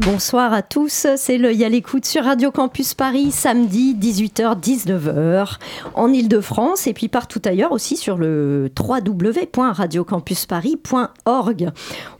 [0.00, 5.54] Bonsoir à tous, c'est l'œil à l'écoute sur Radio Campus Paris, samedi 18h-19h
[5.94, 11.70] en Ile-de-France et puis partout ailleurs aussi sur le www.radiocampusparis.org.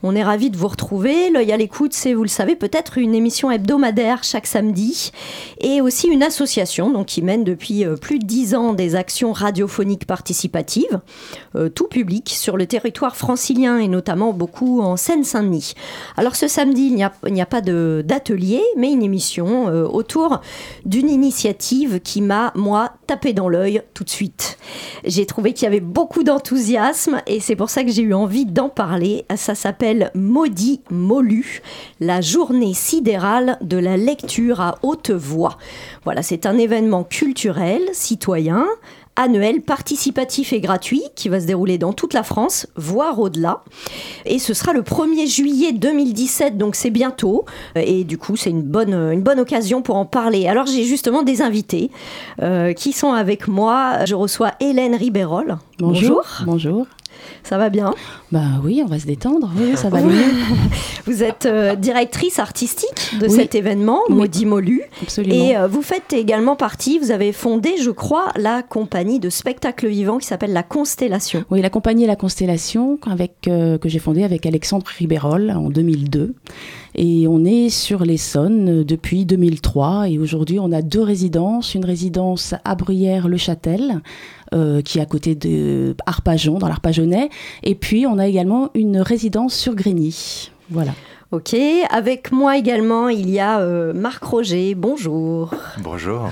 [0.03, 1.29] On est ravis de vous retrouver.
[1.29, 5.11] L'œil à l'écoute, c'est, vous le savez, peut-être une émission hebdomadaire chaque samedi
[5.59, 9.33] et aussi une association donc, qui mène depuis euh, plus de 10 ans des actions
[9.33, 11.01] radiophoniques participatives,
[11.55, 15.73] euh, tout public, sur le territoire francilien et notamment beaucoup en Seine-Saint-Denis.
[16.15, 19.67] Alors ce samedi, il n'y a, il n'y a pas de- d'atelier, mais une émission
[19.67, 20.41] euh, autour
[20.85, 24.57] d'une initiative qui m'a, moi, tapé dans l'œil tout de suite.
[25.03, 28.45] J'ai trouvé qu'il y avait beaucoup d'enthousiasme et c'est pour ça que j'ai eu envie
[28.45, 29.25] d'en parler.
[29.35, 31.61] Ça s'appelle Maudit Molu,
[31.99, 35.57] la journée sidérale de la lecture à haute voix.
[36.03, 38.65] Voilà, c'est un événement culturel, citoyen,
[39.15, 43.63] annuel, participatif et gratuit qui va se dérouler dans toute la France, voire au-delà.
[44.25, 47.45] Et ce sera le 1er juillet 2017, donc c'est bientôt.
[47.75, 50.47] Et du coup, c'est une bonne, une bonne occasion pour en parler.
[50.47, 51.91] Alors j'ai justement des invités
[52.41, 54.05] euh, qui sont avec moi.
[54.05, 55.57] Je reçois Hélène Ribérol.
[56.45, 56.83] Bonjour.
[57.45, 57.93] Ça va bien
[58.31, 59.51] Bah oui, on va se détendre.
[59.55, 60.13] Oui, ça va mieux.
[61.05, 63.35] Vous êtes euh, directrice artistique de Oui.
[63.35, 64.15] cet événement, Oui.
[64.15, 64.81] Maudit Molu.
[65.03, 65.35] Absolument.
[65.35, 69.87] Et euh, vous faites également partie, vous avez fondé, je crois, la compagnie de spectacle
[69.87, 71.43] vivant qui s'appelle La Constellation.
[71.51, 76.33] Oui, la compagnie La Constellation, avec, euh, que j'ai fondée avec Alexandre Ribérol en 2002.
[76.95, 80.09] Et on est sur l'Essonne depuis 2003.
[80.09, 81.75] Et aujourd'hui, on a deux résidences.
[81.75, 84.01] Une résidence à Bruyères-le-Châtel,
[84.53, 87.29] euh, qui est à côté de Arpajon, dans l'Arpajonais.
[87.63, 90.51] Et puis, on a également une résidence sur Grigny.
[90.69, 90.91] Voilà.
[91.31, 91.55] Ok,
[91.89, 94.75] avec moi également, il y a euh, Marc Roger.
[94.75, 95.53] Bonjour.
[95.79, 96.29] Bonjour.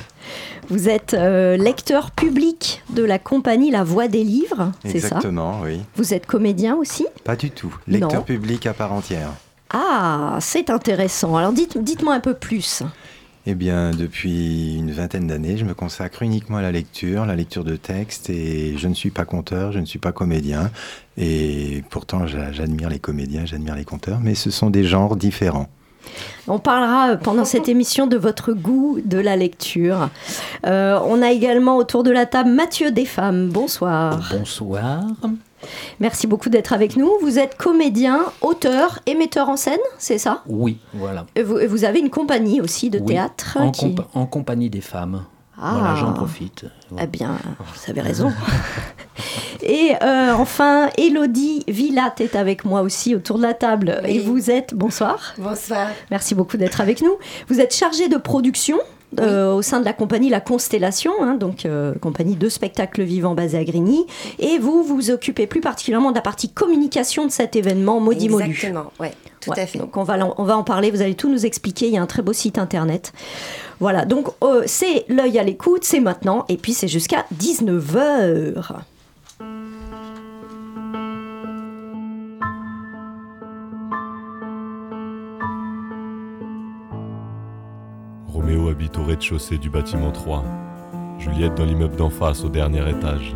[0.69, 5.07] Vous êtes euh, lecteur public de la compagnie La Voix des Livres, c'est ça?
[5.07, 5.81] Exactement, oui.
[5.96, 7.06] Vous êtes comédien aussi?
[7.23, 7.75] Pas du tout.
[7.88, 8.00] Non.
[8.00, 9.31] Lecteur public à part entière.
[9.72, 11.35] Ah, c'est intéressant.
[11.35, 12.84] Alors dites, dites-moi un peu plus.
[13.45, 17.65] Eh bien, depuis une vingtaine d'années, je me consacre uniquement à la lecture, la lecture
[17.65, 20.71] de textes, et je ne suis pas conteur, je ne suis pas comédien.
[21.17, 25.67] Et pourtant, j'a- j'admire les comédiens, j'admire les conteurs, mais ce sont des genres différents.
[26.47, 30.09] On parlera euh, pendant cette émission de votre goût de la lecture.
[30.65, 33.49] Euh, on a également autour de la table Mathieu Desfemmes.
[33.49, 34.31] Bonsoir.
[34.37, 35.03] Bonsoir.
[36.00, 37.12] Merci beaucoup d'être avec nous.
[37.22, 40.41] Vous êtes comédien, auteur et metteur en scène, c'est ça?
[40.47, 41.25] Oui, voilà.
[41.35, 44.25] Et vous, et vous avez une compagnie aussi de Oui, théâtre En, qui- compa- en
[44.25, 45.23] compagnie des femmes.
[45.62, 45.75] Ah.
[45.78, 46.66] Voilà, j'en profite.
[47.00, 48.31] Eh bien, vous avez raison.
[49.62, 54.02] Et euh, enfin, Elodie Villat est avec moi aussi autour de la table.
[54.06, 55.34] Et vous êtes, bonsoir.
[55.38, 55.88] Bonsoir.
[56.12, 57.16] Merci beaucoup d'être avec nous.
[57.47, 58.78] Vous êtes chargé de production
[59.19, 63.35] euh, au sein de la compagnie La Constellation, hein, donc euh, compagnie de spectacles vivants
[63.35, 64.06] basée à Grigny.
[64.40, 68.46] Et vous vous occupez plus particulièrement de la partie communication de cet événement Maudit Molu.
[68.46, 69.79] Exactement, ouais, tout Ouais, à fait.
[69.79, 72.02] Donc on va, on va en parler, vous allez tout nous expliquer, il y a
[72.02, 73.13] un très beau site internet.
[73.79, 78.63] Voilà, donc euh, c'est l'œil à l'écoute, c'est maintenant, et puis c'est jusqu'à 19h.
[89.03, 90.44] Au rez-de-chaussée du bâtiment 3.
[91.19, 93.36] Juliette dans l'immeuble d'en face au dernier étage.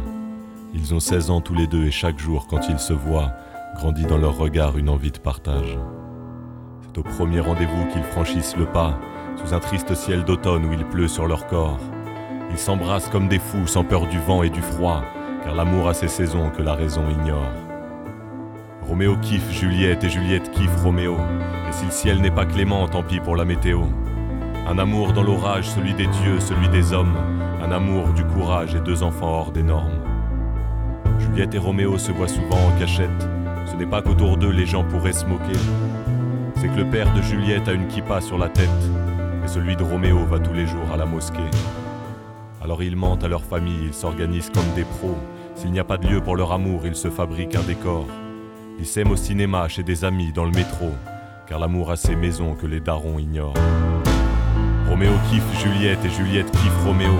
[0.73, 3.33] Ils ont 16 ans tous les deux et chaque jour, quand ils se voient,
[3.75, 5.77] grandit dans leur regard une envie de partage.
[6.81, 8.97] C'est au premier rendez-vous qu'ils franchissent le pas,
[9.35, 11.79] sous un triste ciel d'automne où il pleut sur leur corps.
[12.49, 15.03] Ils s'embrassent comme des fous, sans peur du vent et du froid,
[15.43, 17.51] car l'amour a ses saisons que la raison ignore.
[18.83, 21.17] Roméo kiffe Juliette et Juliette kiffe Roméo,
[21.67, 23.81] et si le ciel n'est pas clément, tant pis pour la météo.
[24.69, 27.15] Un amour dans l'orage, celui des dieux, celui des hommes.
[27.63, 30.03] Un amour du courage et deux enfants hors des normes.
[31.19, 33.29] Juliette et Roméo se voient souvent en cachette.
[33.65, 35.57] Ce n'est pas qu'autour d'eux les gens pourraient se moquer.
[36.57, 38.67] C'est que le père de Juliette a une kippa sur la tête.
[39.45, 41.49] Et celui de Roméo va tous les jours à la mosquée.
[42.61, 45.15] Alors ils mentent à leur famille, ils s'organisent comme des pros.
[45.55, 48.05] S'il n'y a pas de lieu pour leur amour, ils se fabriquent un décor.
[48.79, 50.91] Ils s'aiment au cinéma, chez des amis, dans le métro,
[51.47, 53.53] car l'amour a ses maisons que les darons ignorent.
[54.89, 57.13] Roméo kiffe Juliette et Juliette kiffe Roméo.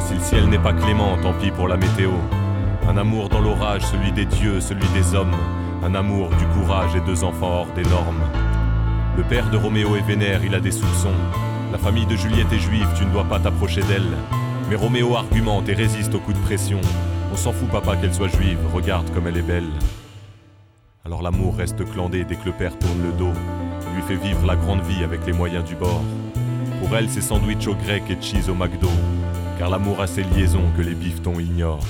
[0.00, 2.10] Si le ciel n'est pas clément, tant pis pour la météo.
[2.88, 5.34] Un amour dans l'orage, celui des dieux, celui des hommes.
[5.82, 8.22] Un amour du courage et deux enfants hors des normes.
[9.16, 11.08] Le père de Roméo est vénère, il a des soupçons.
[11.72, 14.16] La famille de Juliette est juive, tu ne dois pas t'approcher d'elle.
[14.68, 16.80] Mais Roméo argumente et résiste aux coups de pression.
[17.32, 19.70] On s'en fout, papa, qu'elle soit juive, regarde comme elle est belle.
[21.04, 23.32] Alors l'amour reste clandé dès que le père tourne le dos.
[23.88, 26.02] Il lui fait vivre la grande vie avec les moyens du bord.
[26.80, 28.88] Pour elle, c'est sandwich au grec et cheese au McDo.
[29.58, 31.84] Car l'amour a ses liaisons que les biftons ignorent.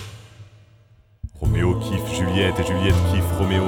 [1.41, 3.65] Roméo kiffe Juliette et Juliette kiffe Roméo.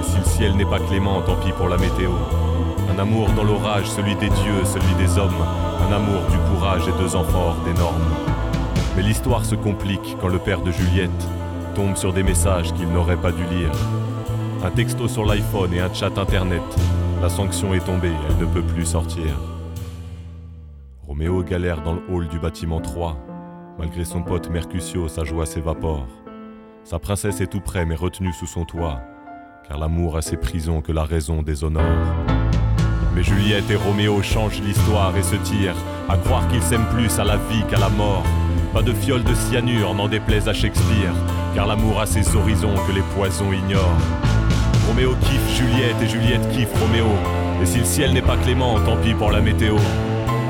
[0.00, 2.10] Et si le ciel n'est pas clément, tant pis pour la météo.
[2.94, 5.44] Un amour dans l'orage, celui des dieux, celui des hommes.
[5.88, 8.14] Un amour du courage et deux enfants hors des normes.
[8.96, 11.28] Mais l'histoire se complique quand le père de Juliette
[11.74, 13.72] tombe sur des messages qu'il n'aurait pas dû lire.
[14.64, 16.62] Un texto sur l'iPhone et un chat internet.
[17.20, 19.36] La sanction est tombée, elle ne peut plus sortir.
[21.10, 23.18] Roméo galère dans le hall du bâtiment 3.
[23.80, 26.06] Malgré son pote Mercutio, sa joie s'évapore.
[26.84, 29.00] Sa princesse est tout près mais retenue sous son toit,
[29.66, 31.82] car l'amour a ses prisons que la raison déshonore.
[33.12, 35.74] Mais Juliette et Roméo changent l'histoire et se tirent,
[36.08, 38.22] à croire qu'ils s'aiment plus à la vie qu'à la mort.
[38.72, 41.12] Pas de fiole de cyanure, n'en déplaise à Shakespeare,
[41.56, 43.98] car l'amour a ses horizons que les poisons ignorent.
[44.86, 47.08] Roméo kiffe Juliette et Juliette kiffe Roméo,
[47.60, 49.74] et si le ciel n'est pas clément, tant pis pour la météo.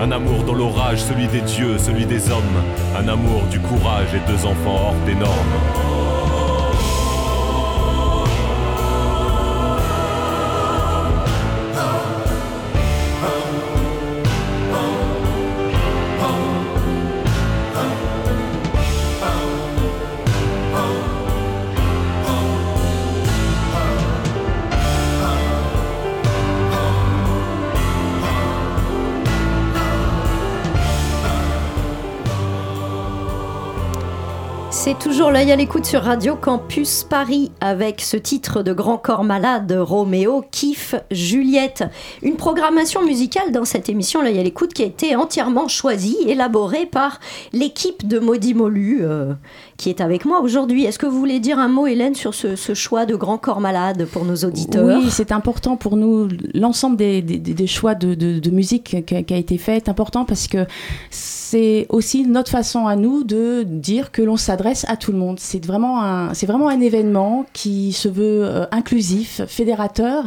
[0.00, 2.64] Un amour dans l'orage, celui des dieux, celui des hommes,
[2.96, 5.99] un amour du courage et deux enfants hors des normes.
[35.40, 40.44] L'œil à l'écoute sur Radio Campus Paris avec ce titre de Grand Corps Malade, Roméo,
[40.50, 41.84] Kiff, Juliette.
[42.20, 46.84] Une programmation musicale dans cette émission l'œil à l'écoute qui a été entièrement choisie, élaborée
[46.84, 47.20] par
[47.54, 49.32] l'équipe de Maudit Molu euh,
[49.78, 50.84] qui est avec moi aujourd'hui.
[50.84, 54.06] Est-ce que vous voulez dire un mot, Hélène, sur ce, choix de Grand Corps Malade
[54.12, 54.98] pour nos auditeurs?
[54.98, 56.28] Oui, c'est important pour nous.
[56.52, 60.66] L'ensemble des, choix de musique qui a, qui a, été fait est important parce que
[61.08, 65.29] c'est aussi notre façon à nous de dire que l'on s'adresse à tout le monde.
[65.38, 70.24] C'est vraiment un, événement qui se veut euh, inclusif, fédérateur.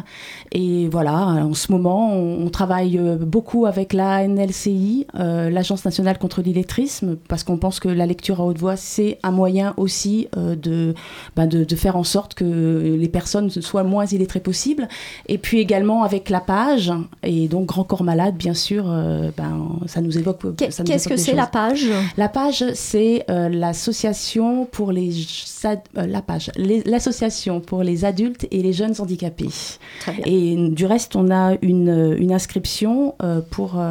[0.56, 5.84] Et voilà, en ce moment, on, on travaille euh, beaucoup avec la NLCI, euh, l'Agence
[5.84, 9.74] nationale contre l'illettrisme, parce qu'on pense que la lecture à haute voix, c'est un moyen
[9.78, 10.94] aussi euh, de,
[11.36, 14.88] ben de, de, faire en sorte que les personnes soient moins illettrées possible.
[15.28, 19.80] Et puis également avec la page, et donc Grand Corps Malade, bien sûr, euh, ben,
[19.88, 20.56] ça nous évoque.
[20.56, 21.88] Qu'est-ce que c'est la page?
[22.16, 25.12] La page, c'est l'association pour les
[25.96, 29.50] la page, l'association pour les adultes et les jeunes handicapés.
[30.26, 33.16] Et du reste, on a une, inscription
[33.52, 33.82] pour,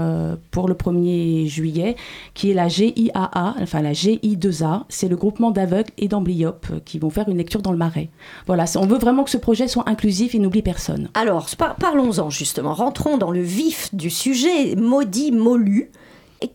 [0.50, 1.96] pour le 1er juillet,
[2.34, 7.10] qui est la GIAA, enfin la GI2A, c'est le groupement d'aveugles et d'amblyopes qui vont
[7.10, 8.08] faire une lecture dans le marais.
[8.46, 11.08] Voilà, on veut vraiment que ce projet soit inclusif et n'oublie personne.
[11.14, 15.90] Alors, par parlons-en justement, rentrons dans le vif du sujet, maudit Molu.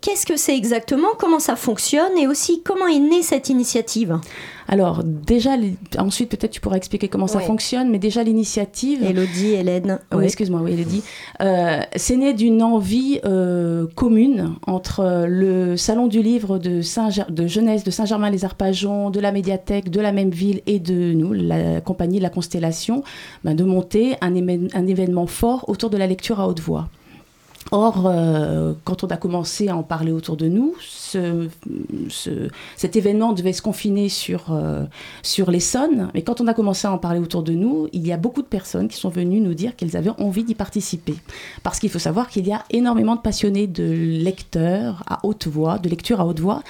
[0.02, 4.20] Qu'est-ce que c'est exactement Comment ça fonctionne Et aussi, comment est née cette initiative
[4.70, 5.52] alors déjà,
[5.98, 9.02] ensuite peut-être tu pourras expliquer comment ça fonctionne, mais déjà l'initiative.
[9.04, 10.00] Elodie, Hélène.
[10.14, 11.04] Oui, excuse-moi, oui, Elodie.
[11.42, 17.48] Euh, c'est né d'une envie euh, commune entre le salon du livre de, Saint de
[17.48, 22.20] jeunesse de Saint-Germain-les-Arpajons, de la médiathèque de la même ville et de nous, la compagnie
[22.20, 23.04] La Constellation,
[23.46, 26.90] ben, de monter un, un événement fort autour de la lecture à haute voix.
[27.72, 31.50] Or, euh, quand on a commencé à en parler autour de nous, ce,
[32.10, 32.48] ce,
[32.78, 34.86] cet événement devait se confiner sur, euh,
[35.22, 36.10] sur l'Essonne.
[36.14, 38.42] Mais quand on a commencé à en parler autour de nous, il y a beaucoup
[38.42, 41.16] de personnes qui sont venues nous dire qu'elles avaient envie d'y participer.
[41.64, 45.78] Parce qu'il faut savoir qu'il y a énormément de passionnés de lecteurs à haute voix,
[45.78, 46.64] de lecture à haute voix.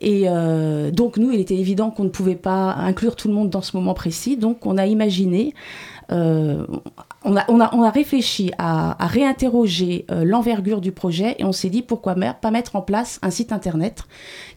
[0.00, 3.50] Et euh, donc, nous, il était évident qu'on ne pouvait pas inclure tout le monde
[3.50, 4.36] dans ce moment précis.
[4.36, 5.54] Donc, on a imaginé
[6.12, 6.66] euh,
[7.24, 11.70] on, a, on, a, on, réfléchi à, réinterroger euh, l'envergure du projet et on s'est
[11.70, 14.02] dit pourquoi pas mettre en place un site internet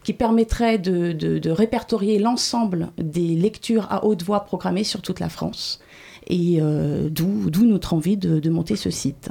[0.04, 5.80] qui permettrait de, répertorier l'ensemble des lectures à haute voix programmées sur toute la France.
[6.26, 9.30] Et euh, d'où notre envie de, monter ce site.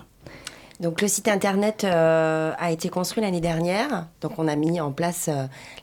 [0.80, 4.08] Donc le site internet euh, a été construit l'année dernière.
[4.22, 5.30] Donc on a mis en place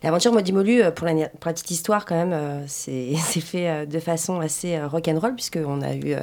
[0.03, 2.65] l'aventure Modimolu la, pour la petite histoire quand même.
[2.67, 6.17] c'est fait de façon assez rock'n'roll puisqu'on a eu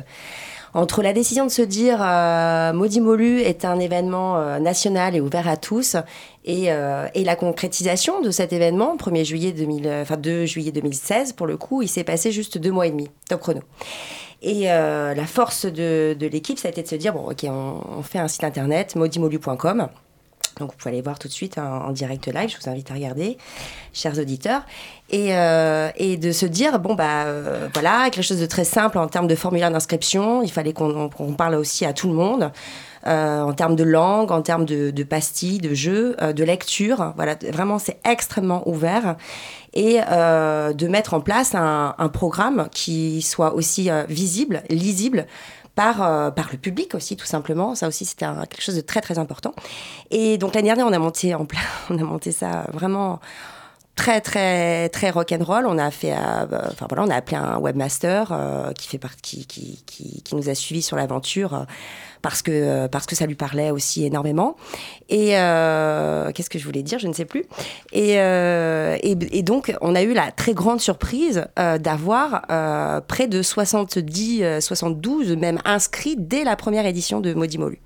[0.73, 5.21] entre la décision de se dire euh, Maudit Molu est un événement euh, national et
[5.21, 5.95] ouvert à tous
[6.45, 11.33] et, euh, et, la concrétisation de cet événement, 1er juillet 2000, enfin 2 juillet 2016
[11.33, 13.61] pour le coup, il s'est passé juste deux mois et demi, top chrono.
[14.41, 17.43] Et euh, la force de, de l'équipe, ça a été de se dire bon, ok,
[17.43, 19.87] on, on fait un site internet, maudimolu.com.
[20.59, 22.91] Donc vous pouvez aller voir tout de suite en, en, direct live, je vous invite
[22.91, 23.37] à regarder,
[23.93, 24.63] chers auditeurs.
[25.11, 29.07] Et, euh, de se dire, bon, bah euh, voilà, quelque chose de très simple en
[29.07, 32.51] termes de formulaire d'inscription, il fallait qu'on qu parle aussi à tout le monde.
[33.07, 37.13] Euh, en termes de langue, en termes de, de pastilles, de jeux, de lecture.
[37.15, 39.15] Voilà, vraiment, c'est extrêmement ouvert.
[39.73, 45.25] Et de mettre en place un, programme qui soit aussi visible, lisible,
[45.81, 47.73] par, euh, par le public aussi, tout simplement.
[47.73, 49.55] Ça aussi, c'était quelque chose de très, très important.
[50.11, 51.59] Et donc, l'année dernière, on a monté en plein,
[51.89, 53.19] on a monté ça vraiment
[53.95, 55.65] très très très rock'n'roll.
[55.67, 59.45] On a fait, euh, enfin voilà, on a appelé un webmaster euh, qui fait partie,
[59.45, 61.63] qui, qui, qui, nous a suivis sur l'aventure euh,
[62.21, 64.55] parce que parce que ça lui parlait aussi énormément.
[65.09, 67.45] Et qu'est-ce que je voulais dire, je ne sais plus.
[67.91, 72.45] Et, et, et, donc on a eu la très grande surprise d'avoir
[73.07, 77.79] près de 70, 72 même inscrits dès la première édition de Maudit Molu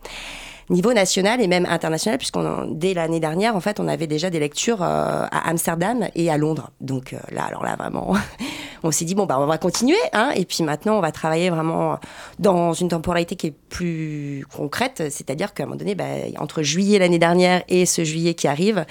[0.70, 4.40] niveau national et même international, puisqu'on dès l'année dernière, en fait, on avait déjà des
[4.40, 6.72] lectures euh, à Amsterdam et à Londres.
[6.82, 8.16] Donc euh, là, alors là, vraiment,
[8.84, 11.50] on s'est dit bon bah on va continuer, hein, et puis maintenant on va travailler
[11.50, 12.00] vraiment
[12.40, 16.06] dans une temporalité qui est plus concrète, c'est-à-dire qu'à un moment donné, bah,
[16.40, 18.86] entre juillet l'année dernière et ce juillet qui arrive,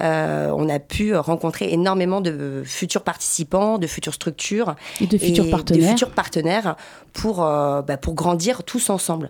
[0.00, 5.46] euh, on a pu rencontrer énormément de futurs participants, de futures structures et de futurs
[5.46, 6.76] et partenaires, de futurs partenaires
[7.12, 9.28] pour bah, pour grandir tous ensemble.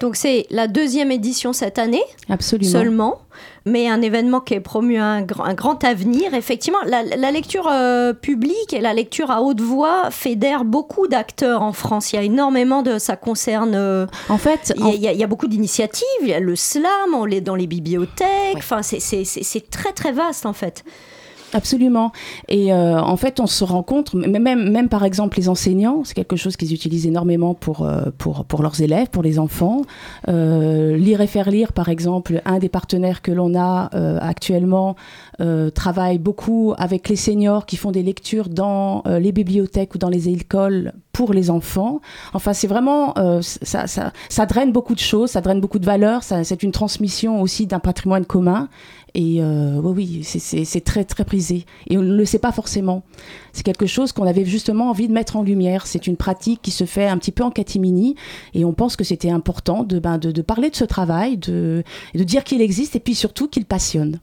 [0.00, 2.02] Donc c'est la deuxième édition cette année.
[2.28, 2.70] Absolument.
[2.70, 3.18] Seulement.
[3.64, 6.34] Mais un événement qui est promu à un, grand, un grand avenir.
[6.34, 11.62] Effectivement, la, la lecture euh, publique et la lecture à haute voix fédèrent beaucoup d'acteurs
[11.62, 12.12] en France.
[12.12, 12.98] Il y a énormément de...
[12.98, 13.74] Ça concerne...
[13.74, 14.72] Euh, en fait...
[14.76, 16.06] Il y, a, il y a beaucoup d'initiatives.
[16.22, 18.54] Il y a le slam, on est dans les bibliothèques.
[18.54, 18.58] Ouais.
[18.58, 20.84] Enfin, c'est très très vaste en fait.
[21.54, 22.12] Absolument.
[22.48, 26.14] Et euh, en fait, on se rend compte, même, même par exemple les enseignants, c'est
[26.14, 29.82] quelque chose qu'ils utilisent énormément pour, euh, pour, pour leurs élèves, pour les enfants.
[30.28, 34.96] Euh, lire et faire lire, par exemple, un des partenaires que l'on a euh, actuellement
[35.40, 39.98] euh, travaille beaucoup avec les seniors qui font des lectures dans euh, les bibliothèques ou
[39.98, 42.00] dans les écoles pour les enfants.
[42.32, 46.22] Enfin, c'est vraiment, ça, ça, ça draine beaucoup de choses, ça draine beaucoup de valeurs,
[46.22, 48.70] c'est une transmission aussi d'un patrimoine commun.
[49.14, 51.66] Et euh, oui, oui, c'est très très prisé.
[51.88, 53.02] Et on ne le sait pas forcément.
[53.52, 55.86] C'est quelque chose qu'on avait justement envie de mettre en lumière.
[55.86, 58.16] C'est une pratique qui se fait un petit peu en catimini.
[58.54, 62.62] Et on pense que c'était important de, ben, parler de ce travail, de, dire qu'il
[62.62, 64.20] existe et puis surtout qu'il passionne.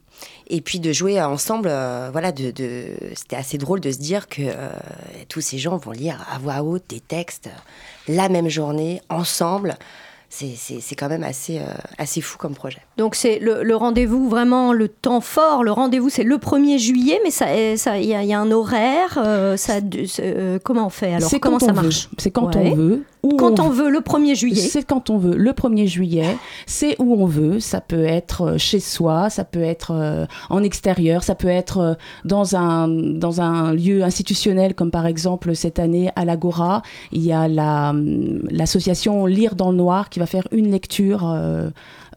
[0.47, 4.69] Et puis de jouer ensemble, euh, voilà, c'était assez drôle de se dire que euh,
[5.29, 7.49] tous ces gens vont lire à voix haute des textes
[8.07, 9.77] la même journée, ensemble
[10.29, 11.65] c'est quand même assez, euh,
[11.97, 12.79] assez fou comme projet.
[12.97, 15.63] Donc c'est le, le rendez-vous vraiment le temps fort.
[15.63, 19.17] Le rendez-vous c'est le 1er juillet, mais ça, ça il y, y, a un horaire.
[19.17, 19.79] Euh, ça,
[20.19, 21.29] euh, comment on fait alors?
[21.41, 22.09] Comment ça marche?
[22.17, 22.71] C'est quand ouais.
[22.71, 23.03] on veut.
[23.37, 23.65] Quand on...
[23.65, 24.61] on veut le 1er juillet.
[24.61, 26.37] C'est quand on veut le 1er juillet.
[26.67, 27.59] C'est où on veut.
[27.59, 32.87] Ça peut être chez soi, ça peut être en extérieur, ça peut être dans un,
[32.87, 36.81] dans un lieu institutionnel comme par exemple cette année à l'Agora.
[37.11, 41.69] Il y a l'association la, Lire dans le Noir qui va faire une lecture euh,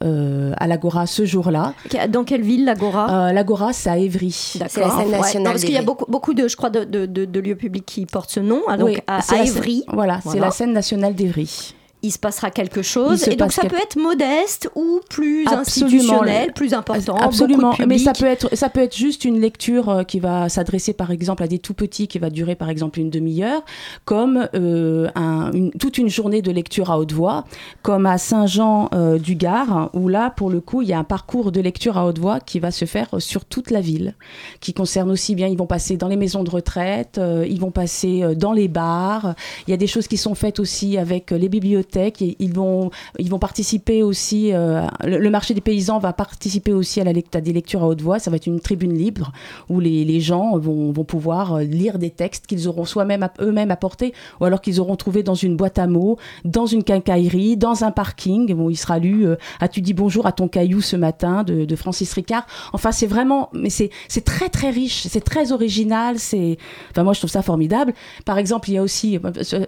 [0.03, 1.75] euh, à l'Agora ce jour-là.
[2.09, 3.29] Dans quelle ville l'Agora?
[3.29, 4.31] Euh, L'Agora, c'est à Évry.
[4.33, 5.21] C'est la scène nationale.
[5.21, 7.57] Ouais, parce qu'il y a beaucoup, beaucoup de, je crois, de, de, de, de, lieux
[7.57, 8.63] publics qui portent ce nom.
[8.69, 9.85] Ah, donc oui, à, à Évry.
[9.89, 10.39] Voilà, voilà.
[10.39, 13.29] c'est la scène nationale d'Évry il se passera quelque chose.
[13.29, 15.61] Et donc ça peut être modeste ou plus Absolument.
[15.61, 17.17] institutionnel, plus important.
[17.17, 17.75] Absolument.
[17.87, 21.13] Mais ça peut être ça peut être juste une lecture euh, qui va s'adresser par
[21.13, 23.65] exemple à des tout petits qui va durer par exemple une demi-heure,
[24.05, 27.45] comme euh, un, une, toute une journée de lecture à haute voix,
[27.83, 31.05] comme à Saint-Jean euh, du Gard où là pour le coup il y a un
[31.05, 34.17] parcours de lecture à haute voix qui va se faire sur toute la ville,
[34.61, 37.71] qui concerne aussi bien ils vont passer dans les maisons de retraite, euh, ils vont
[37.71, 39.35] passer dans les bars.
[39.69, 43.31] Il y a des choses qui sont faites aussi avec les bibliothèques ils vont, ils
[43.31, 47.89] vont participer aussi, euh, le, marché des paysans va participer aussi à, des lectures à
[47.89, 48.19] haute voix.
[48.19, 49.33] Ça va être une tribune libre
[49.69, 54.13] où les, les gens vont, vont pouvoir lire des textes qu'ils auront soit-même eux-mêmes apportés
[54.41, 57.91] ou alors qu'ils auront trouvé dans une boîte à mots, dans une quincaillerie, dans un
[57.91, 58.55] parking.
[58.55, 62.13] Bon, il sera lu euh, As-tu dit bonjour à ton caillou ce matin de, Francis
[62.13, 62.47] Ricard.
[62.73, 63.91] Enfin, c'est vraiment, mais c'est
[64.25, 66.17] très très riche, c'est très original.
[66.17, 67.95] Enfin, moi je trouve ça formidable.
[68.25, 69.19] Par exemple, il y a aussi,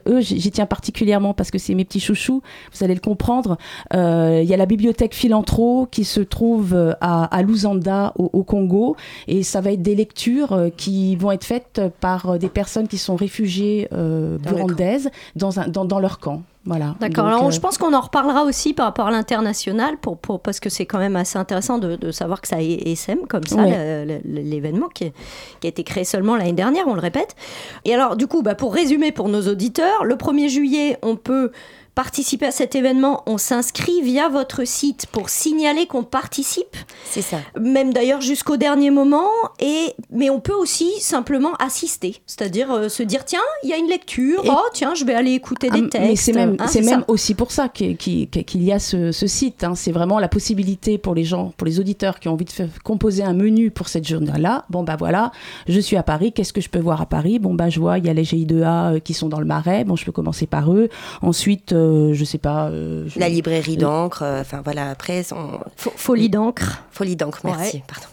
[0.07, 2.43] eux, j'y tiens particulièrement parce que c'est mes petits chouchous chouchou,
[2.73, 3.57] vous allez le comprendre.
[3.95, 8.43] Euh, il y a la bibliothèque Philantro qui se trouve à, à Lusanda, au, au,
[8.45, 8.97] Congo,
[9.29, 12.99] et ça va être des lectures euh, qui vont être faites par des personnes qui
[12.99, 16.43] sont réfugiées euh, burundaises dans, un, dans, dans leur camp.
[16.67, 16.95] Voilà.
[16.99, 17.27] D'accord.
[17.27, 20.61] Alors, euh, je pense qu'on en reparlera aussi par rapport à l'international, pour, pour, parce
[20.61, 24.23] que c'est quand même assez intéressant de, de savoir que ça SM comme ça, Ouais.
[24.25, 25.13] l'événement qui, est-
[25.61, 27.37] qui a été créé seulement l'année dernière, on le répète.
[27.85, 31.53] Et alors, du coup, bah, pour résumer pour nos auditeurs, le 1er juillet, on peut
[31.95, 33.23] participer à cet événement.
[33.27, 36.77] On s'inscrit via votre site pour signaler qu'on participe.
[37.05, 37.39] C'est ça.
[37.61, 39.29] Même d'ailleurs jusqu'au dernier moment.
[39.61, 42.17] Et, mais on peut aussi simplement assister.
[42.27, 44.45] C'est-à-dire euh, se dire tiens, il y a une lecture.
[44.45, 46.09] Et- Oh, tiens, je vais aller écouter Ah, des textes.
[46.09, 49.65] Mais c'est même, Hein, c'est même aussi pour ça qu'il y a ce, ce site.
[49.65, 49.75] hein.
[49.75, 52.69] C'est vraiment la possibilité pour les gens, pour les auditeurs qui ont envie de faire-
[52.85, 54.65] composer un menu pour cette journée-là.
[54.71, 55.33] Bon, bah voilà,
[55.69, 57.39] je suis à Paris, qu'est-ce que je peux voir à Paris?
[57.39, 59.85] Bon, bah je vois, il y a les GI2A euh, qui sont dans le Marais.
[59.85, 60.89] Bon, je peux commencer par eux.
[61.23, 62.67] Ensuite, euh, je sais pas.
[62.69, 65.25] euh, je- La librairie d'encre, euh, enfin voilà, après.
[65.33, 66.83] on- Folie d'encre.
[66.91, 67.77] Folie d'encre, merci.
[67.79, 67.85] Ouais.
[67.87, 68.07] Pardon.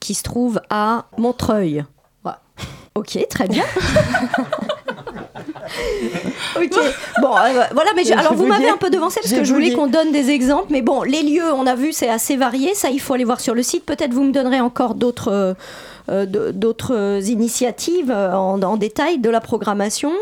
[0.00, 1.84] Qui se trouve à Montreuil.
[2.24, 2.32] Ouais.
[2.94, 3.64] Ok, très bien.
[6.56, 6.70] ok.
[7.20, 9.72] Bon, euh, voilà, mais je- alors vous m'avez un peu devancé parce que je voulais
[9.72, 10.68] qu'on donne des exemples.
[10.70, 12.74] Mais bon, les lieux, on a vu, c'est assez varié.
[12.74, 13.84] Ça, il faut aller voir sur le site.
[13.84, 15.28] Peut-être vous me donnerez encore d'autres.
[15.28, 15.54] euh, euh,
[16.08, 20.12] d'autres euh, initiatives euh, en, détail de la programmation.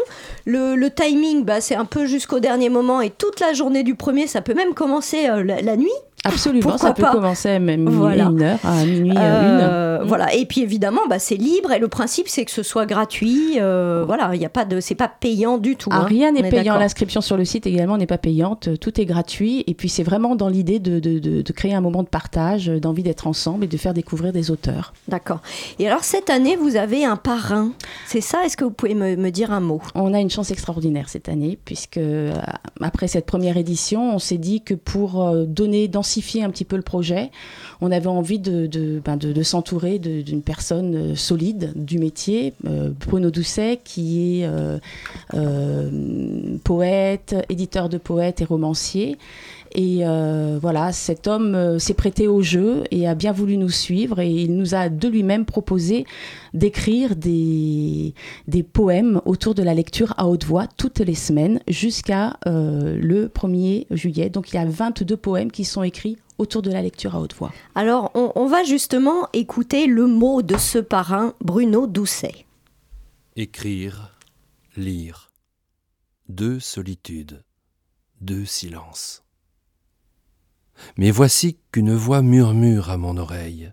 [0.46, 4.26] Le, timing, bah, c'est un peu jusqu'au dernier moment et toute la journée du premier,
[4.26, 5.90] ça peut même commencer euh, la nuit.
[6.24, 8.24] Absolument, Pourquoi ça peut pas commencer à même Voilà.
[8.26, 10.06] une heure, à minuit Euh, une.
[10.06, 10.34] Voilà.
[10.34, 13.58] Et puis évidemment, bah, c'est libre et le principe c'est que ce soit gratuit.
[13.60, 15.90] euh, voilà, il y a pas de, c'est pas payant du tout.
[15.92, 16.04] Ah, hein.
[16.04, 16.76] rien n'est est payant.
[16.78, 18.68] L'inscription sur le site également n'est pas payante.
[18.80, 19.64] Tout est gratuit.
[19.66, 22.68] Et puis c'est vraiment dans l'idée de, de- de- de créer un moment de partage,
[22.68, 24.92] euh, d'envie d'être ensemble et de faire découvrir des auteurs.
[25.08, 25.40] D'accord.
[25.78, 27.70] Et alors cette année, vous avez un parrain.
[28.06, 28.44] C'est ça?
[28.44, 29.80] Est-ce que vous pouvez me, me dire un mot?
[29.94, 32.32] On a une chance extraordinaire cette année, puisque euh,
[32.80, 35.88] après cette première édition, on s'est dit que pour euh, donner,
[36.42, 37.30] un petit peu le projet,
[37.80, 43.80] on avait envie de, ben, s'entourer d'une personne euh, solide du métier, euh, Bruno Doucet,
[43.82, 44.78] qui est euh,
[46.64, 49.18] poète, éditeur de poètes et romancier.
[49.74, 53.70] Et euh, voilà, cet homme euh, s'est prêté au jeu et a bien voulu nous
[53.70, 56.04] suivre et il nous a de lui-même proposé
[56.52, 58.14] d'écrire des,
[58.48, 63.28] des poèmes autour de la lecture à haute voix toutes les semaines jusqu'à euh, le
[63.28, 64.28] 1er juillet.
[64.28, 67.34] Donc il y a 22 poèmes qui sont écrits autour de la lecture à haute
[67.34, 67.52] voix.
[67.74, 72.44] Alors, on, on va justement écouter le mot de ce parrain, Bruno Doucet.
[73.36, 74.14] Écrire,
[74.76, 75.30] lire.
[76.28, 77.42] Deux solitudes,
[78.20, 79.22] deux silences.
[80.96, 83.72] Mais voici qu'une voix murmure à mon oreille.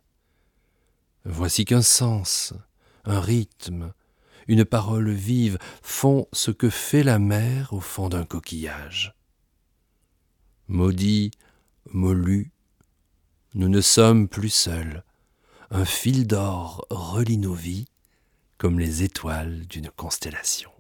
[1.26, 2.54] Voici qu'un sens,
[3.06, 3.94] un rythme,
[4.48, 9.14] une parole vive font ce que fait la mer au fond d'un coquillage.
[10.68, 11.32] Maudit,
[11.92, 12.52] mollu,
[13.54, 15.04] nous ne sommes plus seuls.
[15.72, 17.88] Un fil d'or relie nos vies
[18.58, 20.72] comme les étoiles d'une constellation.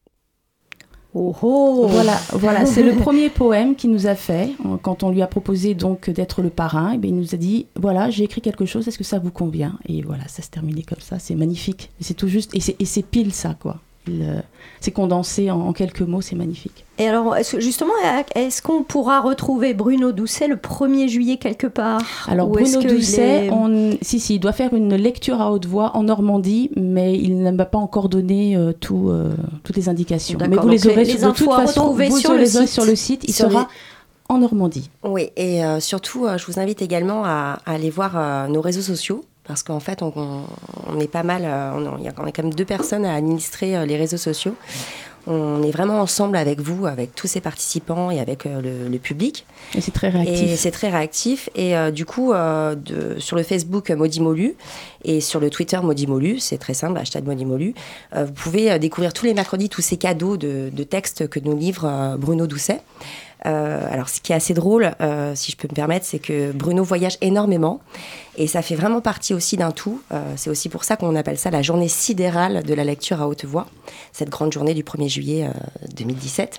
[1.15, 4.52] Oh oh Voilà, voilà c'est le premier poème qu'il nous a fait.
[4.84, 7.67] Quand on lui a proposé donc d'être le parrain, eh bien, il nous a dit
[7.76, 9.80] voilà, j'ai écrit quelque chose, est-ce que ça vous convient?
[9.88, 11.89] Et voilà, ça se terminait comme ça, c'est magnifique.
[12.00, 13.80] Et C'est tout juste, et et c'est pile ça, quoi.
[14.10, 14.39] Il, euh,
[14.82, 16.86] c'est condensé en, en quelques mots, c'est magnifique.
[16.98, 17.93] Et alors, justement,
[18.36, 22.02] est-ce qu'on pourra retrouver Bruno Doucet le 1er juillet quelque part?
[22.28, 23.91] Alors Ou Bruno Doucet, est- on...
[24.02, 27.52] si si, il doit faire une lecture à haute voix en Normandie, mais il ne
[27.52, 29.32] m'a pas encore donné euh, tout, euh,
[29.63, 30.38] toutes les indications.
[30.39, 32.58] D'accord, Mais vous les aurez les- sur- les de toute façon, vous sur le les
[32.58, 32.74] aurez site.
[32.74, 33.24] sur le site.
[33.28, 33.67] Il Sur sera les-
[34.36, 34.89] en Normandie.
[35.04, 38.62] Oui, et euh, surtout, euh, je vous invite également à, à aller voir euh, nos
[38.62, 39.24] réseaux sociaux.
[39.50, 40.44] Parce qu'en fait, on, on-
[40.88, 43.04] on est pas mal, euh, on, il y a on est quand même deux personnes
[43.04, 44.54] à administrer euh, les réseaux sociaux.
[45.28, 48.98] On est vraiment ensemble avec vous, avec tous ces participants et avec euh, le, le
[49.00, 49.46] public.
[49.76, 50.50] Et c'est très réactif.
[50.52, 51.50] Et c'est très réactif.
[51.56, 54.56] Et euh, du coup, euh, de, sur le Facebook Maudimolu
[55.04, 57.74] et sur le Twitter Maudimolu, c'est très simple, hashtag Maudimolu,
[58.16, 61.56] euh, vous pouvez découvrir tous les mercredis tous ces cadeaux de, de textes que nous
[61.58, 62.82] livre Bruno Doucet.
[63.46, 64.92] Alors, ce qui est assez drôle,
[65.34, 67.80] si je peux me permettre, c'est que Bruno voyage énormément
[68.39, 70.02] et ça fait vraiment partie aussi d'un tout.
[70.12, 73.28] Euh, c'est aussi pour ça qu'on appelle ça la journée sidérale de la lecture à
[73.28, 73.67] haute voix,
[74.13, 76.58] cette grande journée du 1er juillet euh, 2017.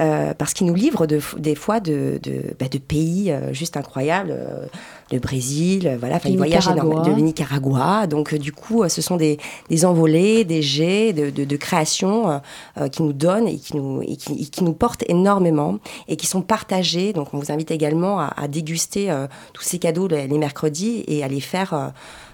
[0.00, 3.76] Euh, parce qu'il nous livre de- des fois de, de, bah, de pays euh, juste
[3.76, 4.64] incroyables, euh,
[5.12, 6.90] le Brésil, euh, voilà, enfin, Du il voyage Nicaragua.
[6.94, 8.06] énormément, de Nicaragua.
[8.06, 9.36] Donc, euh, du coup, euh, ce sont des,
[9.68, 12.38] des envolées, des jets de, de, de créations euh,
[12.80, 15.76] euh, qui nous donnent et qui nous, et qui, et qui nous portent énormément
[16.08, 17.12] et qui sont partagés.
[17.12, 21.01] Donc, on vous invite également à, à déguster euh, tous ces cadeaux les, les mercredis
[21.08, 21.88] et à les faire euh,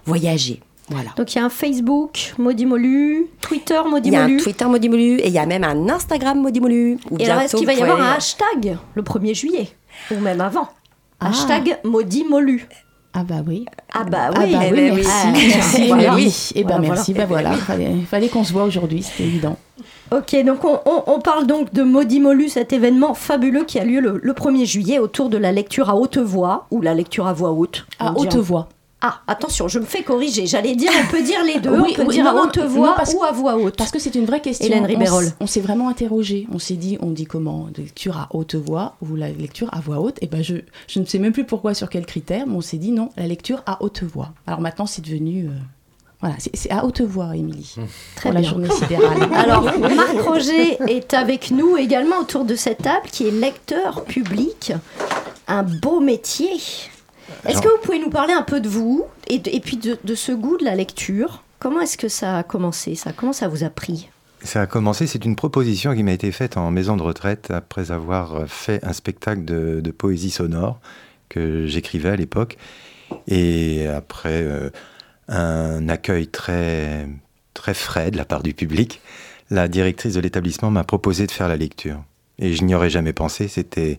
[0.06, 0.60] voyager.
[0.90, 1.10] Voilà.
[1.16, 4.36] Donc il y a un Facebook Maudimolu, Twitter Il y a un Maudimolu.
[4.38, 6.98] Twitter Maudimolu et il y a même un Instagram Maudimolu.
[7.10, 9.68] où Et alors est-ce qu'il va y avoir un hashtag le 1er juillet
[10.10, 10.68] Ou même avant?
[11.20, 11.28] Ah.
[11.28, 12.66] Hashtag Maudimolu.
[13.12, 13.66] Ah bah oui.
[13.92, 15.10] Ah bah Ah oui, bah eh oui, merci.
[15.10, 16.52] Ah, merci.
[16.54, 17.26] Eh ben Voilà, merci, voilà.
[17.26, 19.56] bah voilà, fallait, fallait qu'on se voit aujourd'hui, c'était évident.
[20.10, 23.84] Ok, donc on, on- on parle donc de Maudit Molu, cet événement fabuleux qui a
[23.84, 27.26] lieu le, le 1er juillet autour de la lecture à haute voix ou la lecture
[27.26, 27.86] à voix haute.
[27.98, 28.68] À haute en- voix.
[29.00, 30.46] Ah, attention, je me fais corriger.
[30.48, 31.70] J'allais dire, on peut dire les deux.
[31.70, 33.76] Oui, on peut oui, dire non, à haute non, voix parce- ou à voix haute.
[33.76, 34.66] Parce que c'est une vraie question.
[34.66, 35.24] Hélène Ribérol.
[35.38, 36.48] On, s'est vraiment interrogé.
[36.52, 40.00] On s'est dit, on dit comment Lecture à haute voix ou la lecture à voix
[40.00, 40.56] haute Et ben je,
[40.88, 43.28] je ne sais même plus pourquoi, sur quels critères, mais on s'est dit non, la
[43.28, 44.30] lecture à haute voix.
[44.48, 45.44] Alors maintenant, c'est devenu.
[45.46, 45.50] euh,
[46.20, 47.76] voilà, c'est à haute voix, Émilie.
[48.16, 48.50] Très pour la bien.
[48.50, 49.28] journée sidérale.
[49.34, 54.72] Alors, Marc Roger est avec nous également autour de cette table, qui est lecteur public.
[55.46, 56.50] Un beau métier.
[57.46, 59.96] Est-ce que vous pouvez nous parler un peu de vous et, de- et puis de,
[60.02, 61.42] de ce goût de la lecture?
[61.60, 62.94] Comment est-ce que ça a commencé?
[62.96, 64.08] Ça Comment ça vous a pris?
[64.42, 67.90] Ça a commencé, c'est une proposition qui m'a été faite en maison de retraite après
[67.90, 70.78] avoir fait un spectacle de, de poésie sonore
[71.28, 72.56] que j'écrivais à l'époque.
[73.26, 74.70] Et après euh,
[75.28, 77.06] un accueil très,
[77.54, 79.00] très frais de la part du public,
[79.50, 82.02] la directrice de l'établissement m'a proposé de faire la lecture.
[82.38, 83.98] Et je n'y aurais jamais pensé, c'était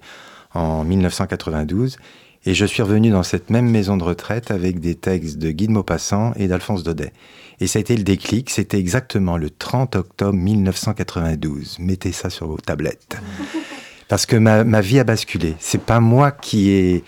[0.53, 1.97] en 1992.
[2.45, 5.67] Et je suis revenu dans cette même maison de retraite avec des textes de Guy
[5.67, 7.11] de Maupassant et d'Alphonse Daudet.
[7.59, 11.79] Et ça a été le déclic, c'était exactement le 30 octobre 1992.
[11.79, 13.17] Mettez ça sur vos tablettes.
[14.07, 15.55] Parce que ma, ma vie a basculé.
[15.59, 17.03] C'est pas moi qui ai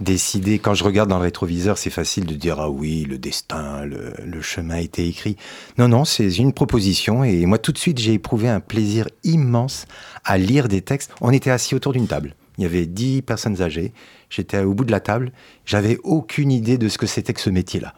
[0.00, 0.58] décidé.
[0.58, 4.12] Quand je regarde dans le rétroviseur, c'est facile de dire ah oui, le destin, le,
[4.24, 5.36] le chemin a été écrit.
[5.78, 7.24] Non, non, c'est une proposition.
[7.24, 9.86] Et moi, tout de suite, j'ai éprouvé un plaisir immense
[10.24, 11.12] à lire des textes.
[11.20, 12.34] On était assis autour d'une table.
[12.58, 13.92] Il y avait dix personnes âgées.
[14.28, 15.32] J'étais au bout de la table.
[15.64, 17.94] J'avais aucune idée de ce que c'était que ce métier-là.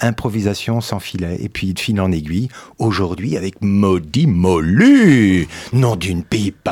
[0.00, 6.22] Improvisation sans filet, et puis de fil en aiguille, aujourd'hui avec Maudit Molu, nom d'une
[6.22, 6.70] pipe.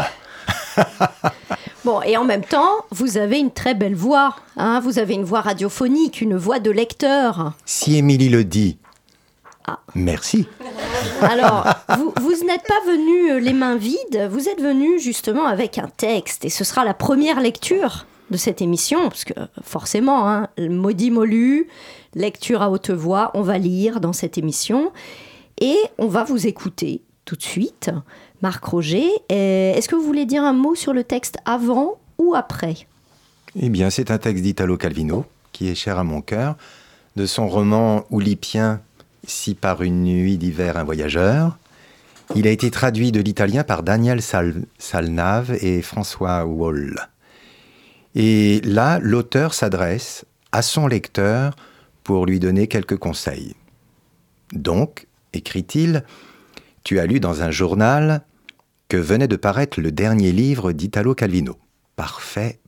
[1.86, 4.34] Bon, et en même temps, vous avez une très belle voix.
[4.56, 7.52] hein, vous avez une voix radiophonique, une voix de lecteur.
[7.64, 8.76] Si Émilie le dit,
[9.94, 10.48] merci.
[11.20, 11.64] Alors,
[11.96, 15.88] vous, vous n'êtes pas venu euh, les mains vides, vous êtes venu justement avec un
[15.96, 21.12] texte, et ce sera la première lecture de cette émission, parce que forcément, hein, maudit
[21.12, 21.68] molu,
[22.16, 24.90] lecture à haute voix, on va lire dans cette émission,
[25.60, 27.92] et on va vous écouter tout de suite.
[28.42, 32.34] Marc Roger, euh, est-ce que vous voulez dire un mot sur le texte avant ou
[32.34, 32.76] après?
[33.58, 36.56] Eh bien, c'est un texte d'Italo Calvino, qui est cher à mon cœur,
[37.16, 38.80] de son roman Oulipien,
[39.26, 41.58] Si par une nuit d'hiver un voyageur.
[42.34, 47.08] Il a été traduit de l'italien par Daniel Sal- Salnave et François Wall.
[48.14, 51.56] Et là, l'auteur s'adresse à son lecteur
[52.04, 53.54] pour lui donner quelques conseils.
[54.52, 56.04] Donc, écrit-il,
[56.86, 58.24] tu as lu dans un journal
[58.86, 61.58] que venait de paraître le dernier livre d'Italo Calvino.
[61.96, 62.60] Parfait,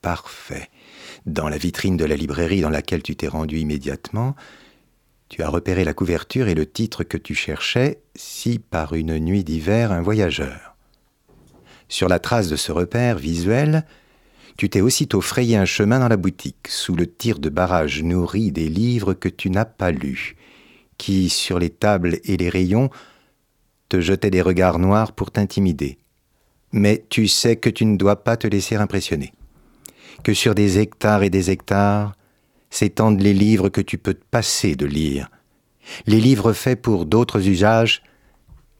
[0.00, 0.70] parfait.
[1.26, 4.34] Dans la vitrine de la librairie dans laquelle tu t'es rendu immédiatement,
[5.28, 9.44] tu as repéré la couverture et le titre que tu cherchais, Si par une nuit
[9.44, 10.74] d'hiver un voyageur.
[11.90, 13.84] Sur la trace de ce repère visuel,
[14.56, 18.52] tu t'es aussitôt frayé un chemin dans la boutique, sous le tir de barrage nourri
[18.52, 20.34] des livres que tu n'as pas lus,
[20.96, 22.88] qui, sur les tables et les rayons,
[23.88, 25.98] te jetaient des regards noirs pour t'intimider.
[26.72, 29.32] Mais tu sais que tu ne dois pas te laisser impressionner.
[30.22, 32.16] Que sur des hectares et des hectares
[32.70, 35.28] s'étendent les livres que tu peux te passer de lire.
[36.06, 38.02] Les livres faits pour d'autres usages,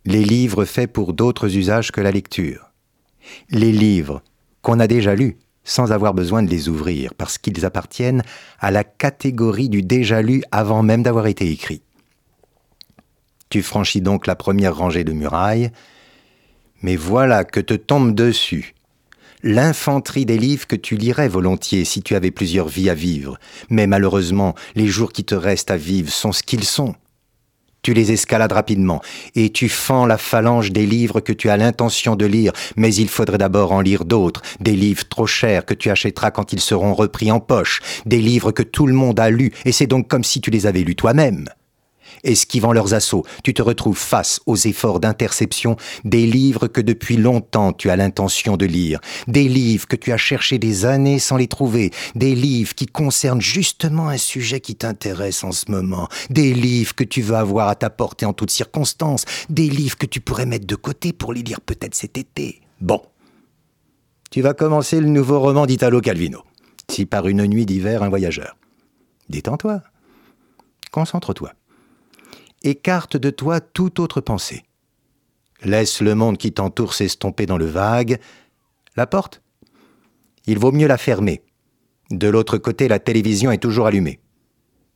[0.05, 2.71] les livres faits pour d'autres usages que la lecture.
[3.51, 4.23] Les livres
[4.63, 8.23] qu'on a déjà lus sans avoir besoin de les ouvrir parce qu'ils appartiennent
[8.61, 11.83] à la catégorie du déjà lu avant même d'avoir été écrit.
[13.49, 15.71] Tu franchis donc la première rangée de murailles,
[16.83, 18.75] mais voilà que te tombe dessus
[19.43, 23.39] l'infanterie des livres que tu lirais volontiers si tu avais plusieurs vies à vivre,
[23.71, 26.95] mais malheureusement les jours qui te restent à vivre sont ce qu'ils sont.
[27.83, 29.01] Tu les escalades rapidement,
[29.37, 33.09] et tu fends la phalange des livres que tu as l'intention de lire, mais il
[33.09, 36.95] faudrait d'abord en lire d'autres, des livres trop chers que tu achèteras quand ils seront
[36.95, 40.25] repris en poche, des livres que tout le monde a lus, et c'est donc comme
[40.25, 41.49] si tu les avais lus toi-même.
[42.25, 47.73] Esquivant leurs assauts, tu te retrouves face aux efforts d'interception des livres que depuis longtemps
[47.73, 51.49] tu as l'intention de lire, des livres que tu as cherchés des années sans les
[51.49, 56.95] trouver, des livres qui concernent justement un sujet qui t'intéresse en ce moment, des livres
[56.95, 60.47] que tu veux avoir à ta portée en toutes circonstances, des livres que tu pourrais
[60.47, 62.61] mettre de côté pour les lire peut-être cet été.
[62.81, 63.03] Bon.
[64.31, 66.43] Tu vas commencer le nouveau roman d'Italo Calvino.
[66.91, 68.57] Si par une nuit d'hiver un voyageur.
[69.29, 69.83] Détends-toi.
[70.91, 71.53] Concentre-toi
[72.67, 74.65] écarte de toi toute autre pensée.
[75.63, 78.19] Laisse le monde qui t'entoure s'estomper dans le vague.
[78.97, 79.43] La porte?
[80.47, 81.43] Il vaut mieux la fermer.
[82.11, 84.21] De l'autre côté, la télévision est toujours allumée.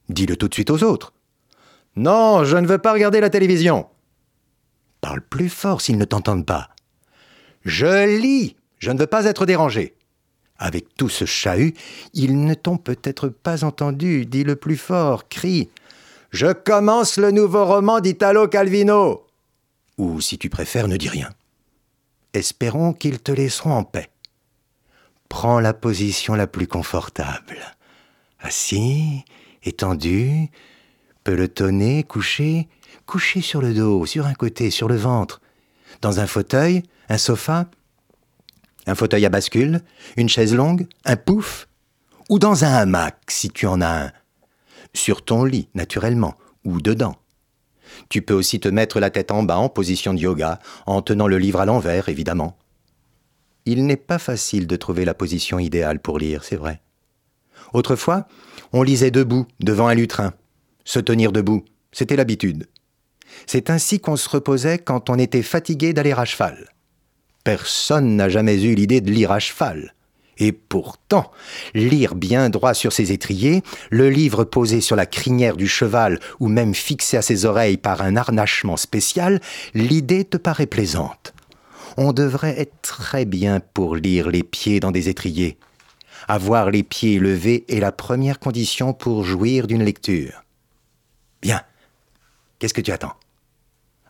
[0.09, 1.13] Dis-le tout de suite aux autres.
[1.97, 3.87] Non, je ne veux pas regarder la télévision.
[5.01, 6.69] Parle plus fort s'ils ne t'entendent pas.
[7.63, 9.95] Je lis, je ne veux pas être dérangé.
[10.59, 11.75] Avec tout ce chahut,
[12.13, 14.27] ils ne t'ont peut-être pas entendu.
[14.27, 15.71] Dis-le plus fort, crie.
[16.31, 19.27] Je commence le nouveau roman d'Italo Calvino.
[19.99, 21.31] Ou si tu préfères, ne dis rien.
[22.33, 24.11] Espérons qu'ils te laisseront en paix.
[25.29, 27.59] Prends la position la plus confortable.
[28.39, 29.25] Assis,
[29.65, 30.49] étendu,
[31.25, 32.69] pelotonné, couché,
[33.07, 35.41] couché sur le dos, sur un côté, sur le ventre,
[36.01, 37.69] dans un fauteuil, un sofa,
[38.87, 39.83] un fauteuil à bascule,
[40.17, 41.67] une chaise longue, un pouf,
[42.29, 44.13] ou dans un hamac si tu en as un,
[44.95, 47.17] sur ton lit, naturellement, ou dedans.
[48.09, 51.27] Tu peux aussi te mettre la tête en bas en position de yoga, en tenant
[51.27, 52.57] le livre à l'envers, évidemment.
[53.67, 56.81] Il n'est pas facile de trouver la position idéale pour lire, c'est vrai.
[57.73, 58.27] Autrefois,
[58.73, 60.33] on lisait debout, devant un lutrin.
[60.85, 62.69] Se tenir debout, c'était l'habitude.
[63.47, 66.69] C'est ainsi qu'on se reposait quand on était fatigué d'aller à cheval.
[67.45, 69.95] Personne n'a jamais eu l'idée de lire à cheval.
[70.39, 71.31] Et pourtant,
[71.75, 76.49] lire bien droit sur ses étriers, le livre posé sur la crinière du cheval ou
[76.49, 79.41] même fixé à ses oreilles par un harnachement spécial,
[79.75, 81.35] l'idée te paraît plaisante.
[81.97, 85.59] On devrait être très bien pour lire les pieds dans des étriers.
[86.29, 90.45] Avoir les pieds levés est la première condition pour jouir d'une lecture.
[91.43, 91.63] Bien.
[92.59, 93.15] Qu'est-ce que tu attends?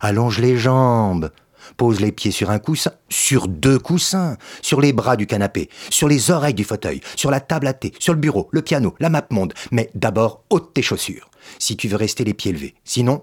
[0.00, 1.30] Allonge les jambes,
[1.76, 6.08] Pose les pieds sur un coussin, sur deux coussins, sur les bras du canapé, sur
[6.08, 9.10] les oreilles du fauteuil, sur la table à thé, sur le bureau, le piano, la
[9.10, 9.54] map monde.
[9.70, 12.74] Mais d'abord, ôte tes chaussures, si tu veux rester les pieds levés.
[12.84, 13.22] Sinon,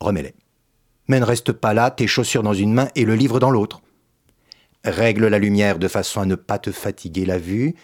[0.00, 0.34] remets-les.
[1.08, 3.80] Mais ne reste pas là, tes chaussures dans une main et le livre dans l'autre.
[4.84, 7.74] Règle la lumière de façon à ne pas te fatiguer la vue.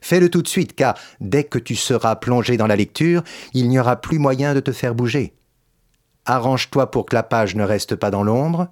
[0.00, 3.78] Fais-le tout de suite, car dès que tu seras plongé dans la lecture, il n'y
[3.78, 5.34] aura plus moyen de te faire bouger.
[6.26, 8.68] Arrange-toi pour que la page ne reste pas dans l'ombre.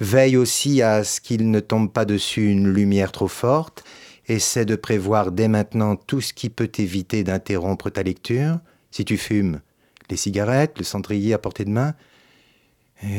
[0.00, 3.84] Veille aussi à ce qu'il ne tombe pas dessus une lumière trop forte.
[4.26, 8.58] Essaie de prévoir dès maintenant tout ce qui peut t'éviter d'interrompre ta lecture.
[8.90, 9.60] Si tu fumes,
[10.10, 11.94] les cigarettes, le cendrier à portée de main.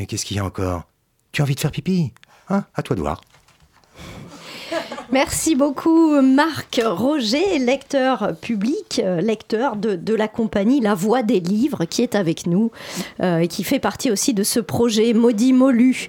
[0.07, 0.83] Qu'est-ce qu'il y a encore?
[1.31, 2.13] Tu as envie de faire pipi?
[2.49, 2.65] Hein?
[2.73, 3.21] À toi de voir.
[5.11, 11.39] Merci beaucoup Marc Roger, lecteur public, euh, lecteur de, de, la compagnie La Voix des
[11.39, 12.71] Livres qui est avec nous
[13.21, 16.07] euh, et qui fait partie aussi de ce projet Maudit Molu.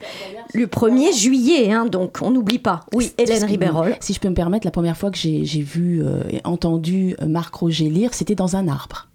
[0.54, 2.80] Le 1er juillet, hein, donc on n'oublie pas.
[2.94, 3.96] Oui, Hélène Ribérol.
[4.00, 7.54] Si je peux me permettre, la première fois que j'ai vu euh, et entendu Marc
[7.54, 9.08] Roger lire, c'était dans un arbre.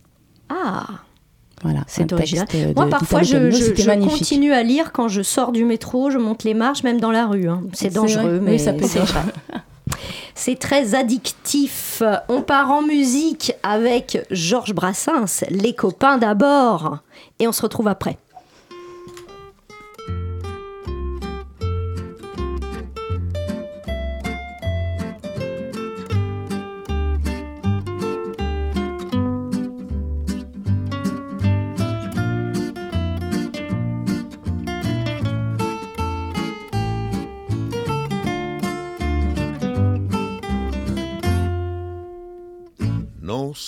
[0.50, 0.86] Ah
[1.63, 2.48] voilà, c'est original.
[2.76, 6.44] Moi, parfois, je, je, je continue à lire quand je sors du métro, je monte
[6.44, 7.48] les marches, même dans la rue.
[7.48, 7.62] Hein.
[7.74, 9.15] C'est dangereux, mais oui, ça peut être
[10.36, 12.04] C'est très addictif.
[12.30, 17.00] On part en musique avec Georges Brassens, Les copains d'abord.
[17.39, 18.17] Et on se retrouve après.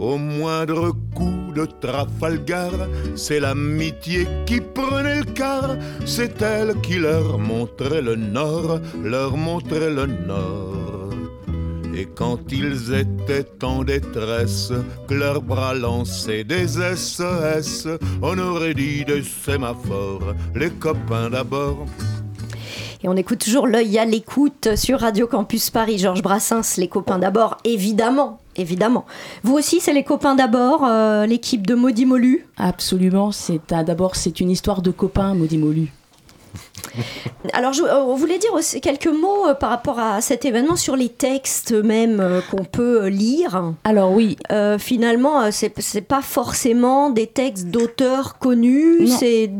[0.00, 2.72] Au moindre coup de Trafalgar,
[3.16, 9.90] c'est l'amitié qui prenait le quart, c'est elle qui leur montrait le nord, leur montrait
[9.90, 11.10] le nord.
[11.94, 14.72] Et quand ils étaient en détresse,
[15.06, 17.86] que leurs bras lançaient des SES,
[18.22, 21.84] on aurait dit des sémaphores, les copains d'abord.
[23.02, 25.98] Et on écoute toujours l'œil à l'écoute sur Radio Campus Paris.
[25.98, 28.40] Georges Brassens, les copains d'abord, évidemment.
[28.60, 29.06] Évidemment.
[29.42, 32.46] Vous aussi, c'est les copains d'abord, euh, l'équipe de Maudit Molu?
[32.58, 33.32] Absolument.
[33.32, 35.90] C'est d'abord c'est une histoire de copains, Maudit Molu.
[37.52, 40.96] Alors, je on voulait dire aussi quelques mots euh, par rapport à cet événement sur
[40.96, 43.72] les textes même euh, qu'on peut euh, lire.
[43.84, 44.36] Alors oui.
[44.50, 48.98] Euh, finalement, euh, c'est c'est pas forcément des textes d'auteurs connus.
[49.02, 49.16] Non.
[49.18, 49.50] C'est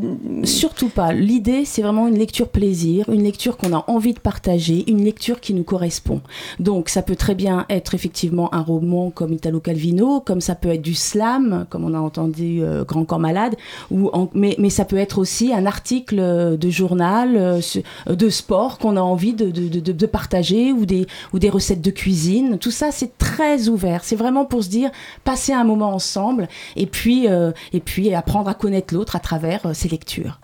[0.45, 1.13] Surtout pas.
[1.13, 5.41] L'idée, c'est vraiment une lecture plaisir, une lecture qu'on a envie de partager, une lecture
[5.41, 6.21] qui nous correspond.
[6.59, 10.71] Donc, ça peut très bien être effectivement un roman comme Italo Calvino, comme ça peut
[10.71, 13.57] être du slam, comme on a entendu euh, Grand Corps Malade,
[13.91, 17.83] ou en- mais, mais ça peut être aussi un article euh, de journal, euh, su-
[18.09, 21.51] euh, de sport qu'on a envie de, de, de- de partager, ou des, ou des
[21.51, 22.59] recettes de cuisine.
[22.59, 24.05] Tout ça, c'est très ouvert.
[24.05, 24.91] C'est vraiment pour se dire,
[25.25, 29.67] passer un moment ensemble, et puis, euh, et puis apprendre à connaître l'autre à travers
[29.67, 30.41] euh, ses lectures.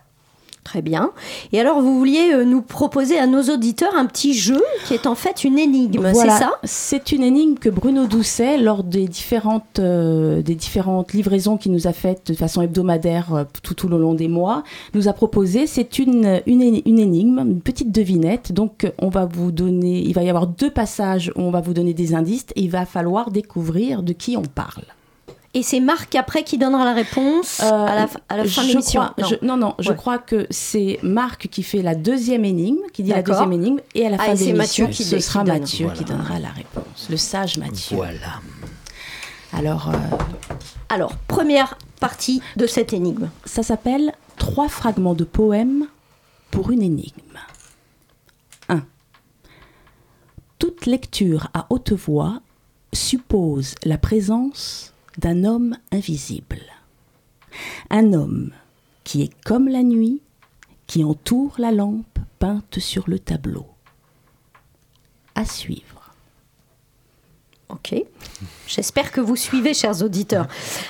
[0.66, 1.12] Très bien.
[1.52, 5.06] Et alors, vous vouliez euh, nous proposer à nos auditeurs un petit jeu qui est
[5.06, 6.54] en fait une énigme, Voilà, c'est ça?
[6.64, 11.86] C'est une énigme que Bruno Doucet, lors des différentes, euh, des différentes livraisons qu'il nous
[11.86, 15.68] a faites de façon hebdomadaire euh, tout, au long des mois, nous a proposé.
[15.68, 18.50] C'est une, une, une énigme, une petite devinette.
[18.50, 21.74] Donc, on va vous donner, il va y avoir deux passages où on va vous
[21.74, 24.82] donner des indices et il va falloir découvrir de qui on parle.
[25.58, 29.04] Et c'est Marc après qui donnera la réponse à la, à la fin de l'émission.
[29.40, 29.96] Non, non, je Ouais.
[29.96, 34.04] crois que c'est Marc qui fait la deuxième énigme, qui dit la deuxième énigme, et
[34.06, 35.60] à la Ah, fin et de l'émission, qui ce sera donne.
[35.60, 37.06] Mathieu qui donnera la réponse.
[37.08, 37.96] Le sage Mathieu.
[37.96, 38.42] Voilà.
[39.54, 39.94] Alors, euh,
[40.90, 43.30] Alors, première partie de cette énigme.
[43.46, 45.86] ça s'appelle Trois fragments de poèmes
[46.50, 47.14] pour une énigme.
[48.68, 48.82] 1.
[50.58, 52.40] Toute lecture à haute voix
[52.92, 56.60] suppose la présence d'un homme invisible.
[57.90, 58.50] Un homme
[59.04, 60.20] qui est comme la nuit,
[60.86, 63.66] qui entoure la lampe peinte sur le tableau.
[65.34, 65.95] À suivre.
[67.68, 67.94] Ok.
[68.68, 70.46] J'espère que vous suivez, chers auditeurs.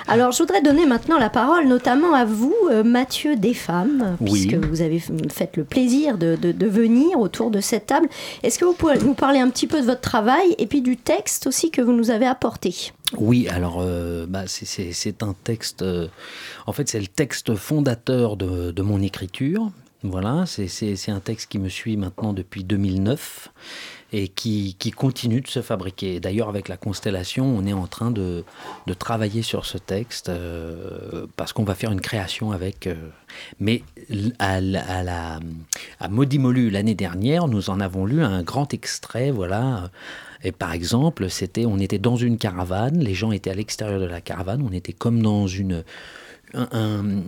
[0.07, 4.31] Alors, je voudrais donner maintenant la parole notamment à vous, euh, Mathieu Desfemmes, Oui.
[4.47, 8.07] puisque vous avez fait le plaisir de, de- de venir autour de cette table.
[8.43, 10.97] Est-ce que vous pouvez nous parler un petit peu de votre travail et puis du
[10.97, 12.91] texte aussi que vous nous avez apporté?
[13.17, 16.07] Oui, alors euh, bah, c'est- un texte, euh,
[16.67, 19.71] en fait c'est le texte fondateur de, de mon écriture.
[20.03, 23.49] Voilà, c'est un texte qui me suit maintenant depuis 2009
[24.13, 26.19] et qui, qui continue de se fabriquer.
[26.19, 28.45] D'ailleurs, avec la constellation, on est en train de,
[28.85, 32.87] de travailler sur ce texte euh, parce qu'on va faire une création avec.
[32.87, 32.95] euh,
[33.59, 33.83] mais
[34.39, 34.61] à, à,
[35.03, 35.39] la,
[35.99, 39.91] à Maudit-Molu, l'année dernière, nous en avons lu un grand extrait, voilà.
[40.43, 44.05] Et par exemple, c'était, on était dans une caravane, les gens étaient à l'extérieur de
[44.05, 45.83] la caravane, on était comme dans une,
[46.53, 47.23] un,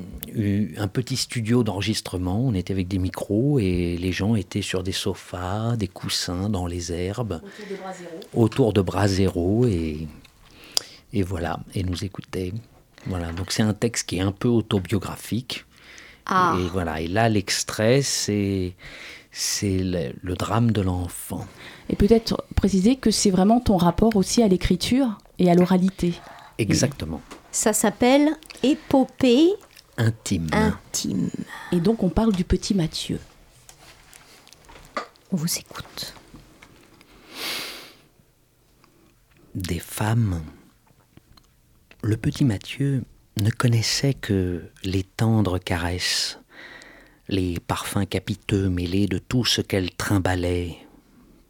[0.78, 4.92] un- petit studio d'enregistrement, on était avec des micros et les gens étaient sur des
[4.92, 7.42] sofas, des coussins dans les herbes,
[8.34, 10.08] autour de bras zéro et,
[11.14, 12.54] et voilà, et nous écoutaient.
[13.06, 15.66] Voilà, donc c'est un texte qui est un peu autobiographique.
[16.26, 16.56] Ah.
[16.60, 18.74] Et voilà, et là l'extrait, c'est
[19.32, 21.46] c'est le, le drame de l'enfant.
[21.90, 26.14] Et peut-être préciser que c'est vraiment ton rapport aussi à l'écriture et à l'oralité.
[26.58, 27.22] Exactement.
[27.52, 29.54] Ça s'appelle Épopée
[29.98, 30.48] Intime.
[30.54, 31.30] intime.
[31.72, 33.20] Et donc on parle du petit Mathieu.
[35.32, 36.14] On vous écoute.
[39.56, 40.42] Des femmes.
[42.02, 43.04] Le petit Mathieu
[43.42, 46.40] ne connaissait que les tendres caresses,
[47.28, 50.78] les parfums capiteux mêlés de tout ce qu'elle trimbalait,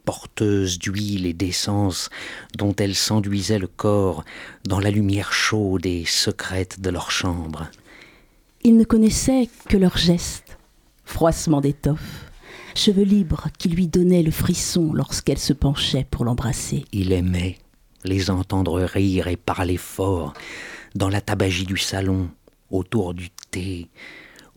[0.04, 2.10] porteuse d'huile et d'essence
[2.56, 4.24] dont elle s'enduisait le corps
[4.64, 7.68] dans la lumière chaude et secrète de leur chambre.
[8.62, 10.58] Il ne connaissait que leurs gestes,
[11.04, 12.30] froissement d'étoffe,
[12.74, 16.84] cheveux libres qui lui donnaient le frisson lorsqu'elle se penchait pour l'embrasser.
[16.92, 17.58] Il aimait
[18.04, 20.34] les entendre rire et parler fort
[20.94, 22.30] dans la tabagie du salon,
[22.70, 23.88] autour du thé,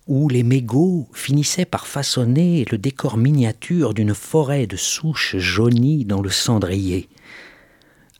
[0.07, 6.21] où les mégots finissaient par façonner le décor miniature d'une forêt de souches jaunies dans
[6.21, 7.09] le cendrier,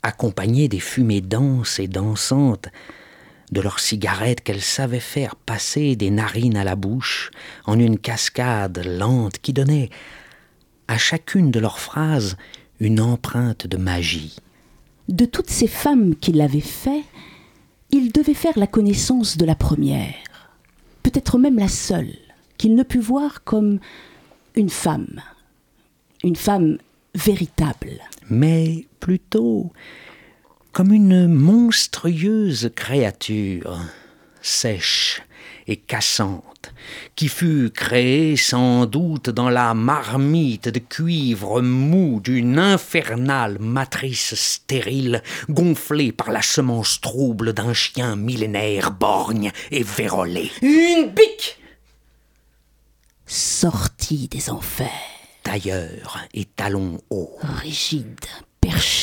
[0.01, 2.69] accompagnées des fumées denses et dansantes
[3.51, 7.31] de leurs cigarettes qu'elles savaient faire passer des narines à la bouche
[7.65, 9.89] en une cascade lente qui donnait
[10.87, 12.37] à chacune de leurs phrases
[12.79, 14.35] une empreinte de magie.
[15.09, 17.03] De toutes ces femmes qui l'avaient fait,
[17.91, 20.15] il devait faire la connaissance de la première,
[21.03, 22.15] peut-être même la seule,
[22.57, 23.79] qu'il ne put voir comme
[24.55, 25.21] une femme,
[26.23, 26.77] une femme
[27.13, 27.99] véritable.
[28.29, 29.71] Mais plutôt
[30.71, 33.79] comme une monstrueuse créature,
[34.41, 35.21] sèche
[35.67, 36.73] et cassante,
[37.15, 45.23] qui fut créée sans doute dans la marmite de cuivre mou d'une infernale matrice stérile,
[45.49, 50.51] gonflée par la semence trouble d'un chien millénaire borgne et vérolé.
[50.61, 51.59] Une pique
[53.25, 54.89] Sortie des enfers.
[55.43, 57.37] Tailleur et talons hauts.
[57.41, 58.25] Rigide,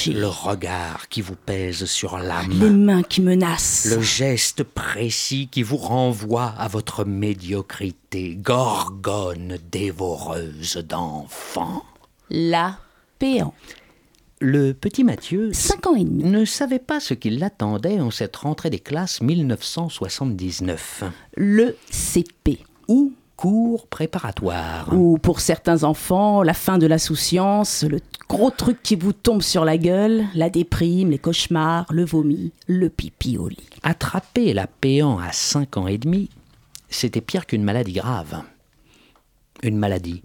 [0.06, 2.50] Le regard qui vous pèse sur l'âme.
[2.50, 3.86] Les mains qui menacent.
[3.94, 11.84] Le geste précis qui vous renvoie à votre médiocrité, gorgone dévoreuse d'enfants.
[12.30, 12.78] La
[13.20, 13.54] péant.
[14.40, 18.36] Le petit Mathieu, cinq ans et demi, ne savait pas ce qui l'attendait en cette
[18.36, 21.04] rentrée des classes 1979.
[21.36, 24.92] Le CP, ou cours préparatoire.
[24.92, 29.64] Ou pour certains enfants, la fin de l'insouciance, le gros truc qui vous tombe sur
[29.64, 33.70] la gueule, la déprime, les cauchemars, le vomi, le pipi au lit.
[33.82, 36.28] Attraper la péant à 5 ans et demi,
[36.90, 38.42] c'était pire qu'une maladie grave.
[39.62, 40.22] Une maladie.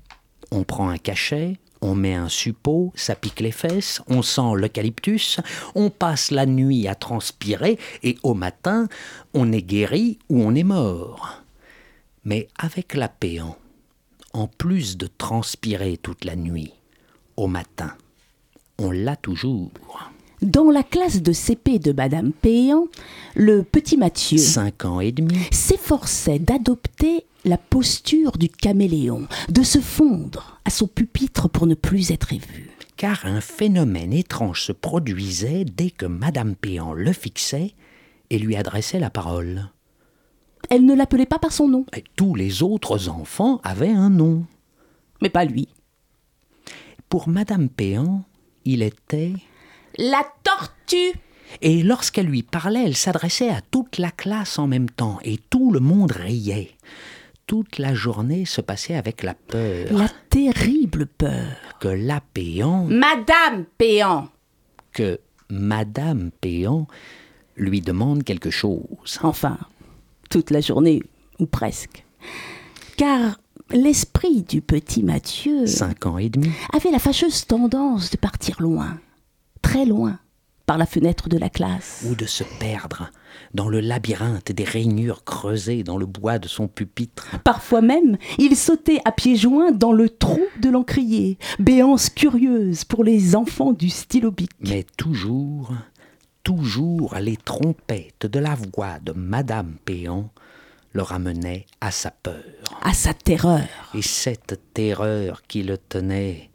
[0.51, 5.39] On prend un cachet, on met un suppôt, ça pique les fesses, on sent l'eucalyptus,
[5.74, 8.89] on passe la nuit à transpirer et au matin,
[9.34, 11.45] on est guéri ou on est mort.
[12.26, 13.55] Mais avec la péant,
[14.34, 16.73] en plus de transpirer toute la nuit,
[17.38, 17.93] au matin,
[18.80, 19.71] on l'a toujours.
[20.41, 22.88] Dans la classe de CP de Madame Péan,
[23.36, 29.80] le petit Mathieu, cinq ans et demi, s'efforçait d'adopter la posture du caméléon, de se
[29.80, 32.71] fondre à son pupitre pour ne plus être vu.
[32.97, 37.73] Car un phénomène étrange se produisait dès que Madame Péan le fixait
[38.30, 39.69] et lui adressait la parole.
[40.70, 41.86] Elle ne l'appelait pas par son nom.
[41.95, 44.45] Et tous les autres enfants avaient un nom.
[45.22, 45.68] Mais pas lui.
[47.09, 48.24] Pour Madame Péan,
[48.66, 49.34] il était...
[49.97, 51.18] La tortue
[51.61, 55.72] Et lorsqu'elle lui parlait, elle s'adressait à toute la classe en même temps, et tout
[55.72, 56.72] le monde riait.
[57.47, 59.88] Toute la journée se passait avec la peur.
[59.91, 61.78] La terrible peur.
[61.80, 62.86] Que la Péan...
[62.86, 64.30] Madame Péan
[64.91, 66.88] Que Madame Péan
[67.55, 69.20] lui demande quelque chose.
[69.22, 69.57] Enfin,
[70.30, 71.01] toute la journée,
[71.39, 72.05] ou presque.
[72.97, 73.39] Car
[73.71, 78.99] l'esprit du petit Mathieu, cinq ans et demi, avait la fâcheuse tendance de partir loin,
[79.61, 80.19] très loin,
[80.65, 82.05] par la fenêtre de la classe.
[82.09, 83.11] Ou de se perdre
[83.53, 87.28] dans le labyrinthe des rainures creusées dans le bois de son pupitre.
[87.43, 93.03] Parfois même, il sautait à pieds joints dans le trou de l'encrier, béance curieuse pour
[93.03, 94.51] les enfants du stylo bic.
[94.61, 95.71] Mais toujours,
[96.46, 100.30] toujours les trompettes de la voix de Madame Péan
[100.93, 102.43] le ramenaient à sa peur.
[102.84, 103.68] À sa terreur.
[103.96, 106.52] Et cette terreur qui le tenait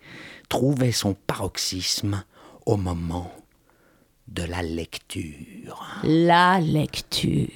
[0.49, 2.25] trouvait son paroxysme
[2.67, 3.33] au moment
[4.29, 5.85] de la lecture.
[6.05, 7.49] La lecture.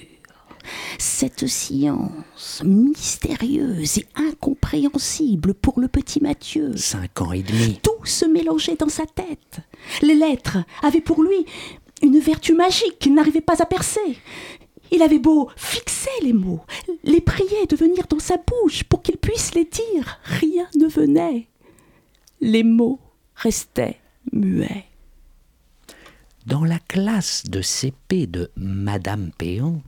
[0.98, 6.76] Cette science mystérieuse et incompréhensible pour le petit Mathieu.
[6.76, 7.78] Cinq ans et demi.
[7.80, 9.60] Tout se mélangeait dans sa tête.
[10.02, 11.46] Les lettres avaient pour lui
[12.04, 14.18] une vertu magique qu'il n'arrivait pas à percer.
[14.92, 16.64] Il avait beau fixer les mots,
[17.02, 21.48] les prier de venir dans sa bouche pour qu'il puisse les dire, rien ne venait.
[22.40, 23.00] Les mots
[23.34, 23.98] restaient
[24.32, 24.84] muets.
[26.46, 29.80] Dans la classe de CP de Madame Péan,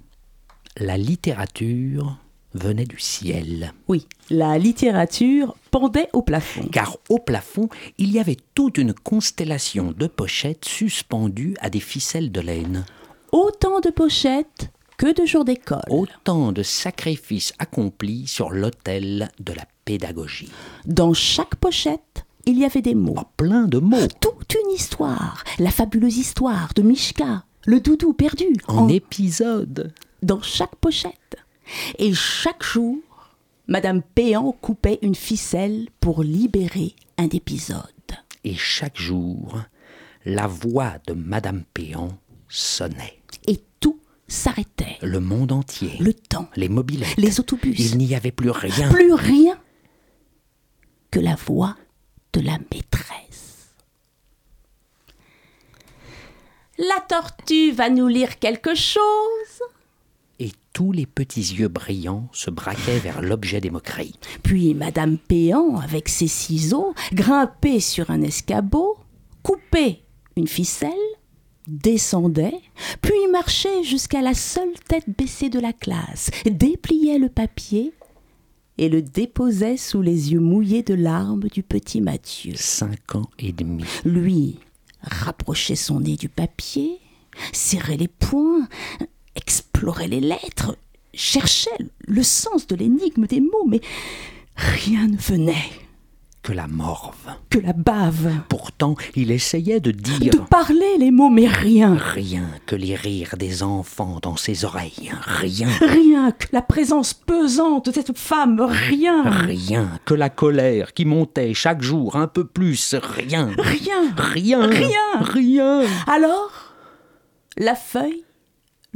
[0.78, 2.18] la littérature
[2.56, 3.72] venait du ciel.
[3.88, 6.66] Oui, la littérature pendait au plafond.
[6.72, 12.32] Car au plafond, il y avait toute une constellation de pochettes suspendues à des ficelles
[12.32, 12.84] de laine.
[13.32, 15.82] Autant de pochettes que de jours d'école.
[15.90, 20.50] Autant de sacrifices accomplis sur l'autel de la pédagogie.
[20.86, 23.16] Dans chaque pochette, il y avait des mots.
[23.18, 24.06] Oh, plein de mots.
[24.20, 25.44] Toute une histoire.
[25.58, 28.56] La fabuleuse histoire de Mishka, le doudou perdu.
[28.68, 28.88] En, en...
[28.88, 29.92] épisode.
[30.22, 31.36] Dans chaque pochette.
[31.98, 32.98] Et chaque jour,
[33.66, 37.82] Madame Péan coupait une ficelle pour libérer un épisode.
[38.44, 39.60] Et chaque jour,
[40.24, 43.18] la voix de Madame Péan sonnait.
[43.48, 44.98] Et tout s'arrêtait.
[45.02, 45.96] Le monde entier.
[45.98, 46.48] Le temps.
[46.54, 47.16] Les mobilettes.
[47.16, 47.78] Les autobus.
[47.78, 48.88] Il n'y avait plus rien.
[48.90, 49.58] Plus rien
[51.10, 51.76] que la voix
[52.32, 53.74] de la maîtresse.
[56.78, 59.62] La tortue va nous lire quelque chose
[60.76, 64.18] tous les petits yeux brillants se braquaient vers l'objet des moqueries.
[64.42, 68.98] Puis Madame Péan, avec ses ciseaux, grimpait sur un escabeau,
[69.42, 70.02] coupait
[70.36, 70.92] une ficelle,
[71.66, 72.60] descendait,
[73.00, 77.94] puis marchait jusqu'à la seule tête baissée de la classe, dépliait le papier
[78.76, 82.52] et le déposait sous les yeux mouillés de larmes du petit Mathieu.
[82.54, 83.84] Cinq ans et demi.
[84.04, 84.58] Lui
[85.00, 86.98] rapprochait son nez du papier,
[87.54, 88.68] serrait les poings,
[89.36, 90.76] explorait les lettres,
[91.14, 91.70] cherchait
[92.00, 93.80] le sens de l'énigme des mots, mais
[94.56, 95.70] rien ne venait.
[96.46, 97.16] Que la morve.
[97.50, 98.30] Que la bave.
[98.48, 100.32] Pourtant, il essayait de dire.
[100.32, 101.96] De parler les mots, mais rien.
[101.96, 105.12] Rien que les rires des enfants dans ses oreilles.
[105.24, 105.68] Rien.
[105.80, 108.60] Rien que la présence pesante de cette femme.
[108.60, 109.24] Rien.
[109.24, 112.94] Rien que la colère qui montait chaque jour un peu plus.
[112.94, 113.50] Rien.
[113.58, 114.14] Rien.
[114.16, 114.68] Rien.
[114.68, 115.20] Rien.
[115.22, 115.82] Rien.
[116.06, 116.52] Alors,
[117.56, 118.25] la feuille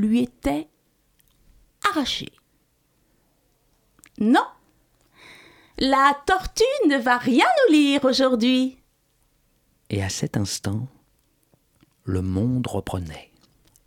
[0.01, 0.69] lui était
[1.89, 2.33] arrachée.
[4.19, 4.45] Non,
[5.79, 8.77] la tortue ne va rien nous lire aujourd'hui.
[9.89, 10.89] Et à cet instant,
[12.05, 13.31] le monde reprenait.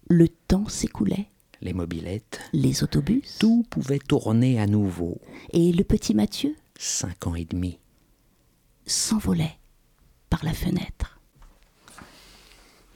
[0.08, 1.28] Le temps s'écoulait.
[1.62, 2.42] Les mobilettes.
[2.52, 3.38] Les autobus.
[3.40, 5.22] Tout pouvait tourner à nouveau.
[5.52, 7.80] Et le petit Mathieu Cinq ans et demi.
[8.86, 9.58] S'envolait
[10.30, 11.13] par la fenêtre.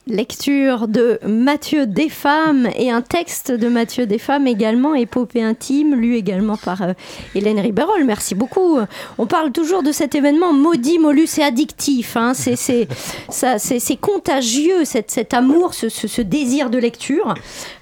[0.08, 6.56] Lecture de Mathieu Desfemmes et un texte de Mathieu Desfemmes également, épopée intime, lu également
[6.58, 6.94] par euh,
[7.36, 8.04] Hélène Riberol.
[8.06, 8.78] Merci beaucoup.
[9.18, 12.16] On parle toujours de cet événement maudit, molus et addictif.
[12.16, 12.34] Hein.
[12.34, 12.88] C'est, c'est,
[13.30, 17.34] ça, c'est, c'est contagieux, cet, cet amour, ce, ce, ce désir de lecture.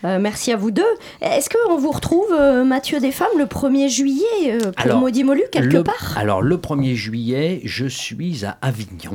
[0.03, 0.83] Euh, merci à vous deux.
[1.21, 5.43] Est-ce qu'on vous retrouve, euh, Mathieu Desfemmes, le 1er juillet euh, pour Alors, maudit, molus,
[5.51, 6.15] quelque le- part?
[6.17, 9.13] Alors, le 1er juillet, je suis à Avignon.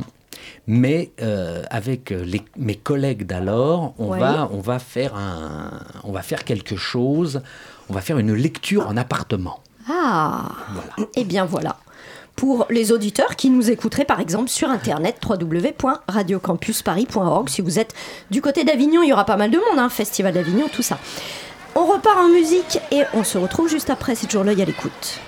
[0.66, 4.20] Mais euh, avec les- mes collègues d'alors, on, Ouais.
[4.20, 7.42] va, on, va faire un, on va faire quelque chose.
[7.88, 9.60] On va faire une lecture en appartement.
[9.88, 10.48] Ah
[11.16, 11.76] Eh bien voilà.
[12.36, 17.92] Pour les auditeurs qui nous écouteraient par exemple sur internet www.radiocampusparis.org, si vous êtes
[18.30, 20.98] du côté d'Avignon, il y aura pas mal de monde, hein, Festival d'Avignon, tout ça.
[21.74, 25.20] On repart en musique et on se retrouve juste après, c'est toujours l'œil à l'écoute.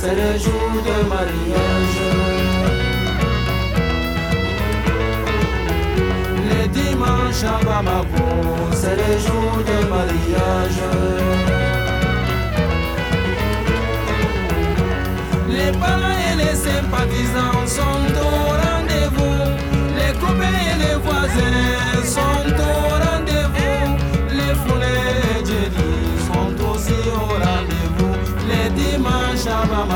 [0.00, 1.98] C'est le jour de mariage.
[6.48, 8.28] Les dimanches à Bamako,
[8.72, 10.80] c'est le jour de mariage.
[15.48, 18.59] Les parents et les sympathisants sont au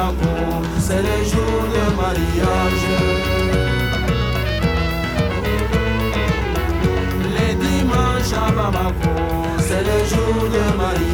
[0.04, 2.84] à Bamako, c'est le jour de mariage.
[7.34, 9.14] Les dimanches à Bamako,
[9.58, 11.13] c'est le jour de mariage.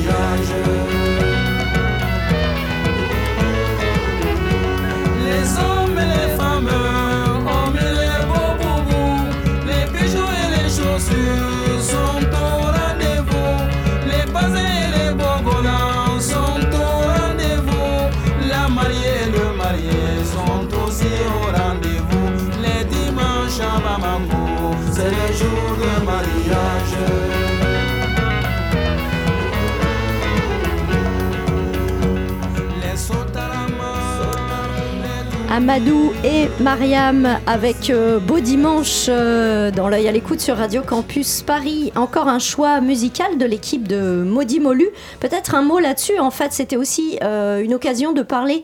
[35.52, 41.42] Amadou et Mariam avec euh, Beau Dimanche euh, dans l'œil à l'écoute sur Radio Campus
[41.42, 41.92] Paris.
[41.96, 44.88] Encore un choix musical de l'équipe de Maudit Molu.
[45.18, 46.20] Peut-être un mot là-dessus.
[46.20, 48.62] En fait, c'était aussi euh, une occasion de parler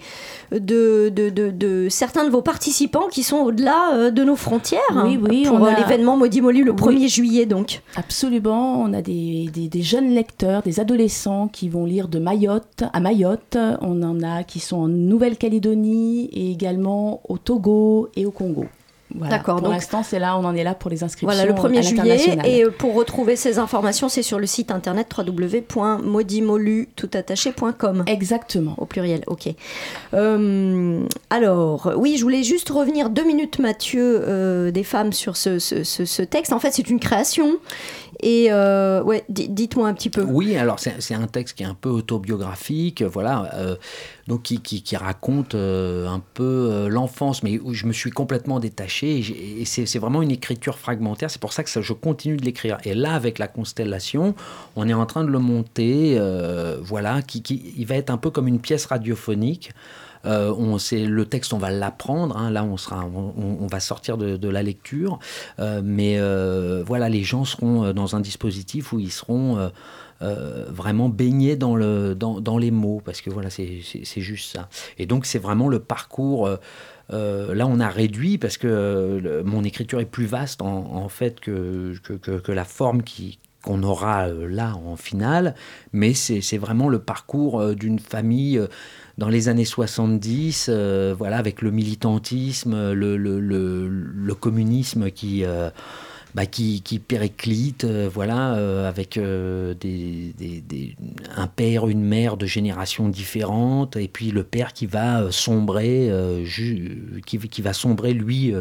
[0.52, 4.80] de, de, de- de certains de vos participants qui sont au-delà euh, de nos frontières.
[5.04, 6.76] Oui, oui, Pour on euh, a- l'événement Maudit Molu le Oui.
[6.96, 7.82] 1er juillet, donc.
[7.96, 12.84] Absolument, on a des, des- des jeunes lecteurs, des adolescents qui vont lire de Mayotte
[12.92, 13.58] à Mayotte.
[13.80, 18.64] On en a qui sont en Nouvelle-Calédonie et également au Togo et au Congo.
[19.18, 19.36] Voilà.
[19.36, 21.26] D'accord, Pour l'instant, c'est là, on en est là pour les inscriptions.
[21.26, 22.38] Voilà, le à 1er juillet.
[22.44, 28.04] Et euh, pour retrouver ces informations, c'est sur le site internet www.maudimolu.toutattaché.com.
[28.06, 28.74] Exactement.
[28.78, 29.48] Au pluriel, ok.
[30.14, 31.00] Euh,
[31.30, 35.84] alors, oui, je voulais juste revenir deux minutes, Mathieu, euh, des femmes sur ce, ce-
[35.84, 36.52] ce- ce texte.
[36.52, 37.56] En fait, c'est une création.
[38.20, 40.22] Et euh, ouais, di- dites-moi un petit peu.
[40.22, 43.76] Oui, alors c'est un texte qui est un peu autobiographique, voilà, euh,
[44.26, 49.18] donc qui, qui- raconte euh, un peu l'enfance, mais où je me suis complètement détaché,
[49.60, 52.78] et, c'est vraiment une écriture fragmentaire, c'est pour ça que je continue de l'écrire.
[52.84, 54.34] Et là, avec la constellation,
[54.76, 56.18] on est en train de le monter,
[56.82, 59.72] voilà, qui, qui- il va être un peu comme une pièce radiophonique.
[60.26, 62.36] Euh, on, c'est le texte, on va l'apprendre.
[62.36, 62.50] hein.
[62.50, 65.18] là, on sera, on, va sortir de, la lecture,
[65.58, 69.70] Euh, mais euh, voilà, les gens seront dans un dispositif où ils seront
[70.20, 73.80] vraiment baignés dans le, dans, dans les mots, parce que voilà, c'est,
[74.16, 74.68] juste ça.
[74.98, 76.48] Et donc, c'est vraiment le parcours.
[77.10, 82.38] là, on a réduit parce que mon écriture est plus vaste en, fait que, que-
[82.38, 85.54] que la forme qui qu'on aura euh, là en finale,
[85.92, 88.68] mais c'est vraiment le parcours euh, d'une famille euh,
[89.18, 95.70] dans les années 70, euh, voilà, avec le militantisme, le, le, communisme qui, euh,
[96.34, 100.96] bah, qui, périclite, voilà, avec des, des- des-
[101.34, 106.12] un père, une mère de générations différentes, et puis le père qui va sombrer,
[107.24, 108.52] qui, qui va sombrer lui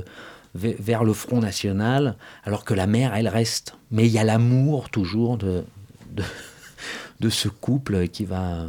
[0.56, 3.76] vers le Front National, alors que la mère, elle reste.
[3.92, 5.64] Mais il y a l'amour toujours de,
[6.12, 6.24] de,
[7.20, 8.66] de ce couple qui va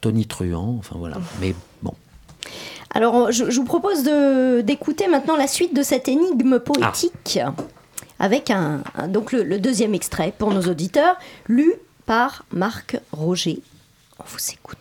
[0.00, 1.16] tonitruant, enfin voilà.
[1.40, 1.92] Mais bon.
[2.94, 7.38] Alors, je, je vous propose de- d'écouter maintenant la suite de cette énigme poétique
[8.20, 11.16] avec un, un- donc le, le deuxième extrait pour nos auditeurs,
[11.48, 11.72] lu
[12.06, 13.60] par Marc Roger.
[14.20, 14.78] On vous écoute.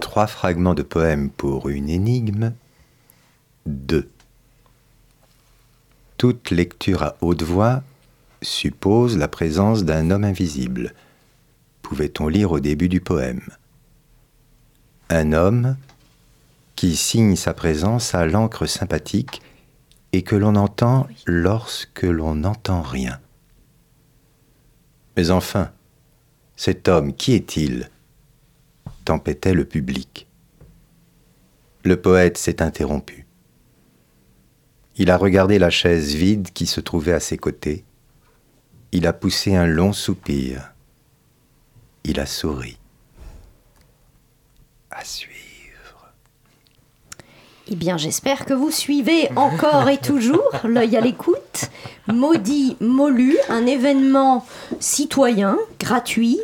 [0.00, 2.52] Trois fragments de poème pour une énigme.
[3.66, 4.08] 2.
[6.20, 7.82] Toute lecture à haute voix
[8.42, 10.92] suppose la présence d'un homme invisible.
[11.80, 13.40] Pouvait-on lire au début du poème?
[15.08, 15.78] Un homme
[16.76, 19.40] qui signe sa présence à l'encre sympathique
[20.12, 23.18] et que l'on entend lorsque l'on n'entend rien.
[25.16, 25.70] Mais enfin,
[26.54, 27.88] cet homme, qui est-il?
[29.06, 30.26] Tempêtait le public.
[31.82, 33.26] Le poète s'est interrompu.
[34.96, 37.84] Il a regardé la chaise vide qui se trouvait à ses côtés.
[38.92, 40.72] Il a poussé un long soupir.
[42.04, 42.78] Il a souri.
[44.90, 45.40] À suivre.
[47.68, 51.70] Eh bien, j'espère que vous suivez encore et toujours l'œil à l'écoute.
[52.08, 54.44] Maudit Molu, un événement
[54.80, 56.40] citoyen, gratuit,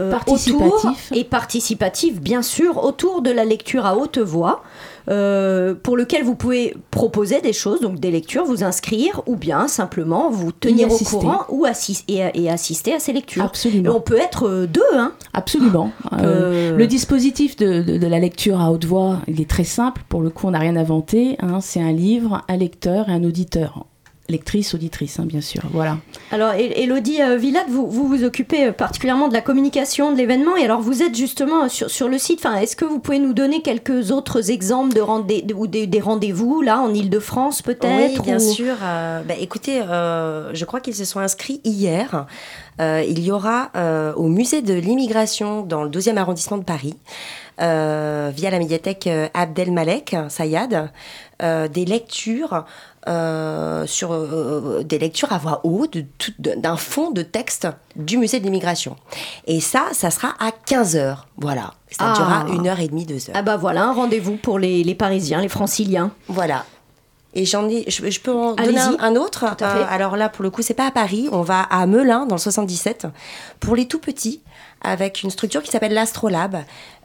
[0.00, 0.72] euh, Participatif.
[0.74, 4.62] autour- et participatif, bien sûr, autour de la lecture à haute voix,
[5.08, 9.66] euh, pour lequel vous pouvez proposer des choses, donc des lectures, vous inscrire, ou bien
[9.68, 13.42] simplement vous tenir au courant ou assis- et, et assister à ces lectures.
[13.44, 13.90] Absolument.
[13.92, 15.90] Et on peut être euh, deux, hein Absolument.
[16.22, 20.02] Euh, Le dispositif de, de- de la lecture à haute voix, il est très simple.
[20.08, 21.36] Pour le coup, on n'a rien inventé.
[21.40, 21.60] hein.
[21.60, 23.86] C'est un livre, un lecteur et un auditeur.
[24.30, 25.60] Lectrice, auditrice, hein, bien sûr.
[25.72, 25.98] Voilà.
[26.30, 30.16] Alors, El- Elodie euh, Villade, vous, vous vous occupez euh, particulièrement de la communication de
[30.16, 32.40] l'événement et alors vous êtes justement sur, sur le site.
[32.46, 35.86] Enfin, Est-ce que vous pouvez nous donner quelques autres exemples de rendez- de- ou des,
[35.86, 38.74] des rendez-vous, là, en Ile-de-France peut-être Oui, bien ou- sûr.
[38.82, 42.26] Euh, bah, écoutez, euh, je crois qu'ils se sont inscrits hier.
[42.80, 46.94] Euh, il y aura euh, au musée de l'immigration dans le 12e arrondissement de Paris,
[47.60, 50.86] euh, via la médiathèque euh, Abdelmalek Sayad, euh,
[51.42, 52.64] des lectures.
[53.08, 57.66] euh, sur euh, des lectures à voix haute de tout- d'un fond de texte
[57.96, 58.94] du musée de l'immigration.
[59.46, 61.24] Et ça, ça sera à 15h.
[61.38, 61.72] Voilà.
[61.90, 62.12] Ça Ah.
[62.14, 63.34] durera une heure et demie, deux heures.
[63.36, 66.10] Ah bah voilà, un rendez-vous pour les, les Parisiens, les Franciliens.
[66.28, 66.66] Voilà.
[67.32, 69.44] Et j'en ai, je, je peux en donner un, un autre.
[69.62, 71.26] Euh, alors là, pour le coup, c'est pas à Paris.
[71.32, 73.06] On va à Melun, dans le 77,
[73.60, 74.42] pour les tout petits,
[74.82, 76.58] avec une structure qui s'appelle l'Astrolabe.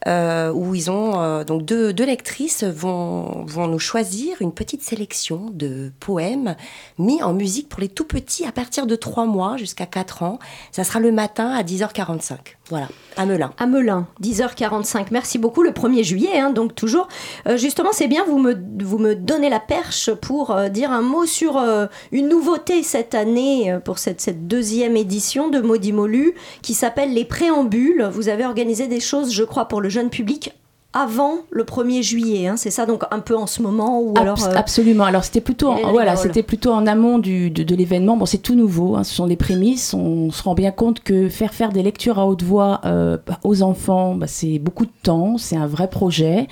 [0.07, 4.83] Euh, où ils ont euh, donc deux, deux lectrices vont, vont nous choisir une petite
[4.83, 6.55] sélection de poèmes
[6.99, 10.37] mis en musique pour les tout petits à partir de 3 mois jusqu'à 4 ans.
[10.71, 12.37] Ça sera le matin à 10h45.
[12.69, 12.87] Voilà,
[13.17, 13.51] à Melun.
[13.57, 15.07] À Melun, 10h45.
[15.09, 15.63] Merci beaucoup.
[15.63, 17.07] Le 1er juillet, hein, donc toujours.
[17.47, 21.25] Euh, justement, c'est bien, vous me, vous me donnez la perche pour dire un mot
[21.25, 21.63] sur
[22.11, 27.25] une nouveauté cette année pour cette, cette deuxième édition de Maudit Molu qui s'appelle Les
[27.25, 28.07] Préambules.
[28.11, 30.51] Vous avez organisé des choses, je crois, pour le jeune public
[30.97, 34.21] avant le 1er juillet, hein, c'est ça donc un peu en ce moment ou Abs-
[34.21, 35.03] alors euh, Absolument.
[35.03, 38.15] Alors c'était plutôt, en, voilà, c'était plutôt en amont du, de, de l'événement.
[38.15, 38.95] Bon, c'est tout nouveau.
[38.95, 39.93] hein, ce sont des prémices.
[39.93, 43.61] On se rend bien compte que faire faire des lectures à haute voix euh, aux
[43.61, 45.37] enfants, bah, c'est beaucoup de temps.
[45.37, 46.47] C'est un vrai projet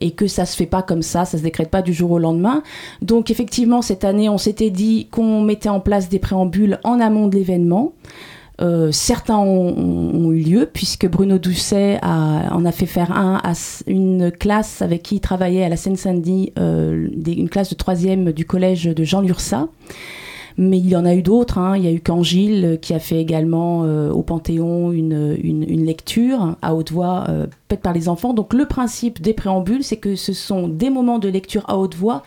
[0.00, 1.24] et que ça se fait pas comme ça.
[1.24, 2.64] Ça se décrète pas du jour au lendemain.
[3.00, 7.28] Donc effectivement, cette année, on s'était dit qu'on mettait en place des préambules en amont
[7.28, 7.92] de l'événement.
[8.60, 13.52] Euh, certains ont, eu lieu puisque Bruno Doucet en a fait faire un à
[13.88, 18.44] une classe avec qui il travaillait à la Seine-Saint-Denis, euh, une classe de troisième du
[18.44, 19.68] collège de Jean Lursa.
[20.56, 21.58] Mais il y en a eu d'autres.
[21.58, 21.76] hein.
[21.76, 26.54] Il y a eu Cangile euh, qui a fait également au Panthéon une, une- lecture
[26.62, 27.26] à haute voix,
[27.68, 28.34] faite par les enfants.
[28.34, 31.96] Donc le principe des préambules, c'est que ce sont des moments de lecture à haute
[31.96, 32.22] voix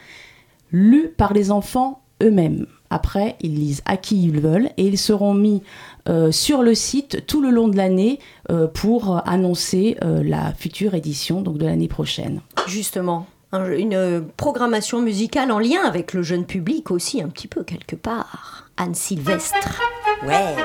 [0.74, 2.66] lus par les enfants eux-mêmes.
[2.90, 5.62] Après, ils lisent à qui ils veulent et ils seront mis
[6.08, 8.20] euh, sur le site tout le long de l'année
[8.50, 12.42] euh, pour euh, annoncer euh, la future édition donc de l'année prochaine.
[12.68, 17.64] justement un- une programmation musicale en lien avec le jeune public aussi un petit peu
[17.64, 18.66] quelque part.
[18.78, 19.82] Anne Sylvestre.
[20.26, 20.56] Ouais.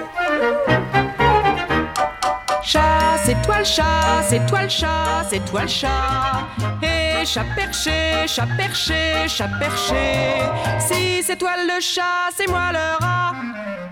[2.64, 6.46] Chat, c'est toi le chat, c'est toi le chat, c'est toi le chat.
[6.82, 6.91] Et
[7.24, 10.42] chat perché, chat perché, chat perché.
[10.80, 13.32] Si c'est toi le chat, c'est moi le rat.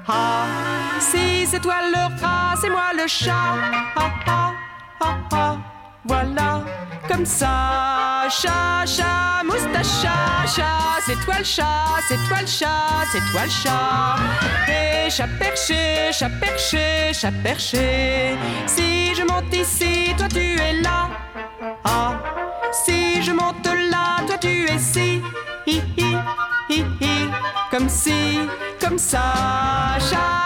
[0.08, 0.46] Ah,
[0.98, 3.32] si c'est toi le rat, c'est moi le chat.
[3.96, 4.52] Ah,
[5.00, 5.56] ah, ah.
[6.04, 6.62] Voilà,
[7.08, 8.28] comme ça.
[8.28, 11.00] Chat, chat, moustache, chat, chat.
[11.06, 11.64] C'est toi le chat,
[12.08, 14.16] c'est toi le chat, c'est toi le chat.
[14.68, 18.36] Et chat perché, chat perché, chat perché.
[18.66, 21.08] Si je monte ici, toi tu es là.
[21.84, 22.12] Ah,
[22.72, 25.22] si je monte là, toi tu es ici.
[25.66, 26.16] Hi, hi,
[26.68, 27.30] hi, hi.
[27.70, 28.40] Comme si,
[28.80, 29.98] comme ça.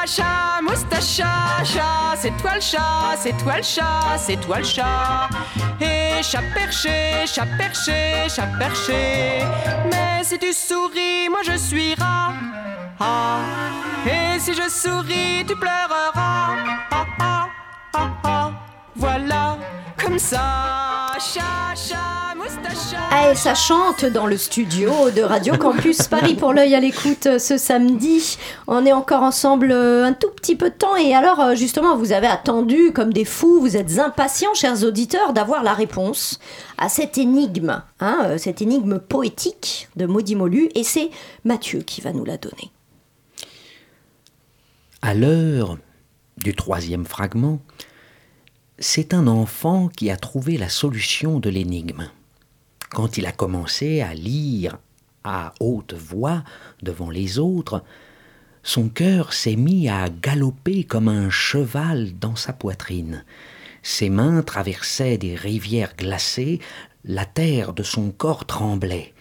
[0.06, 2.16] Chat, moustache, chat, chat.
[2.16, 5.28] C'est toi le chat, c'est toi le chat, c'est toi le chat.
[5.80, 9.42] Et chat perché, chat perché, chat perché.
[9.90, 12.32] Mais si tu souris, moi je suis rat.
[13.00, 13.40] Ah,
[14.06, 16.56] et si je souris, tu pleureras.
[16.90, 17.48] Ah, ah,
[17.94, 18.50] ah, ah.
[18.94, 19.58] Voilà,
[19.98, 20.74] comme ça.
[21.14, 22.13] Moustache, chat.
[23.16, 27.26] Ah, et ça chante dans le studio de Radio Campus Paris pour l'œil à l'écoute
[27.26, 28.36] euh, ce samedi.
[28.66, 31.96] On est encore ensemble euh, un tout petit peu de temps et alors euh, justement
[31.96, 36.40] vous avez attendu comme des fous, vous êtes impatients chers auditeurs d'avoir la réponse
[36.76, 41.10] à cette énigme, hein, cette énigme poétique de Maudit Molu et c'est
[41.44, 42.72] Mathieu qui va nous la donner.
[45.02, 45.78] À l'heure
[46.38, 47.60] du troisième fragment,
[48.80, 52.08] c'est un enfant qui a trouvé la solution de l'énigme.
[52.94, 54.78] Quand il a commencé à lire
[55.24, 56.44] à haute voix
[56.80, 57.82] devant les autres,
[58.62, 63.24] son cœur s'est mis à galoper comme un cheval dans sa poitrine.
[63.82, 66.60] Ses mains traversaient des rivières glacées,
[67.04, 69.12] la terre de son corps tremblait.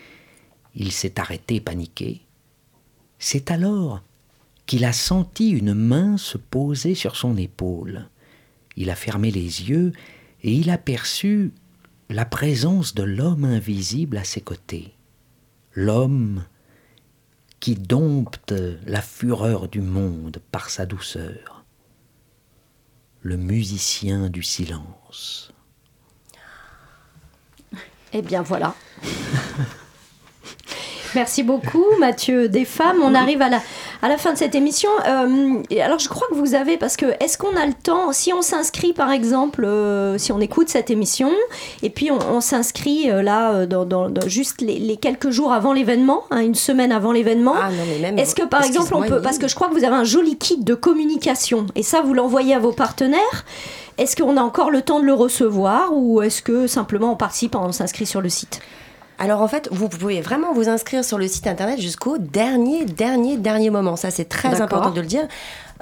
[0.75, 2.21] Il s'est arrêté paniqué.
[3.17, 4.03] C'est alors
[4.67, 8.07] qu'il a senti une main se poser sur son épaule.
[8.77, 9.93] Il a fermé les yeux
[10.43, 11.53] et il aperçut
[12.13, 14.93] la présence de l'homme invisible à ses côtés.
[15.73, 16.45] L'homme
[17.59, 18.53] qui dompte
[18.85, 21.65] la fureur du monde par sa douceur.
[23.21, 25.51] Le musicien du silence.
[28.11, 28.75] Eh bien voilà.
[31.15, 32.97] Merci beaucoup Mathieu des femmes.
[33.03, 33.61] On arrive à la,
[34.01, 34.89] à la fin de cette émission.
[35.07, 38.11] Euh, et alors je crois que vous avez, parce que est-ce qu'on a le temps,
[38.11, 41.29] si on s'inscrit par exemple, euh, si on écoute cette émission,
[41.81, 45.53] et puis on, on s'inscrit euh, là, dans, dans- dans juste les, les quelques jours
[45.53, 47.69] avant l'événement, hein, une semaine avant l'événement, Ah
[48.21, 50.37] est-ce que par exemple on peut, parce que je crois que vous avez un joli
[50.37, 53.45] kit de communication, et ça vous l'envoyez à vos partenaires,
[53.97, 57.55] est-ce qu'on a encore le temps de le recevoir, ou est-ce que simplement on participe,
[57.55, 58.59] on s'inscrit sur le site?
[59.23, 63.37] Alors en fait, vous pouvez vraiment vous inscrire sur le site internet jusqu'au dernier, dernier,
[63.37, 63.95] dernier moment.
[63.95, 65.25] Ça, c'est très important de le dire.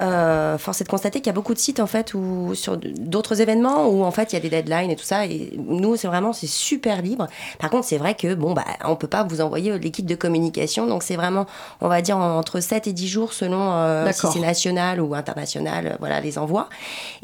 [0.00, 2.76] Euh, force est de constater qu'il y a beaucoup de sites en fait où sur
[2.76, 5.26] d'autres événements où en fait il y a des deadlines et tout ça.
[5.26, 7.26] Et nous, c'est vraiment c'est super libre.
[7.58, 10.86] Par contre, c'est vrai que bon bah on peut pas vous envoyer l'équipe de communication,
[10.86, 11.46] donc c'est vraiment
[11.80, 15.86] on va dire entre 7 et 10 jours selon euh, si c'est national ou international,
[15.86, 16.68] euh, voilà les envois.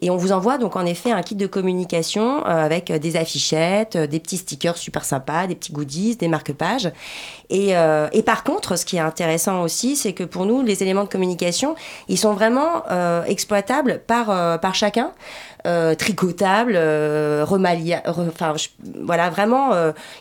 [0.00, 3.96] Et on vous envoie donc en effet un kit de communication euh, avec des affichettes,
[3.96, 6.90] euh, des petits stickers super sympas, des petits goodies, des marque-pages.
[7.50, 10.82] Et, euh, et par contre, ce qui est intéressant aussi, c'est que pour nous, les
[10.82, 11.74] éléments de communication,
[12.08, 15.12] ils sont vraiment euh, exploitables par, euh, par chacun.
[15.66, 18.54] Euh, tricotables, euh, remalia- re- enfin,
[19.02, 19.72] voilà, vraiment,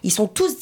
[0.04, 0.56] ils sont tous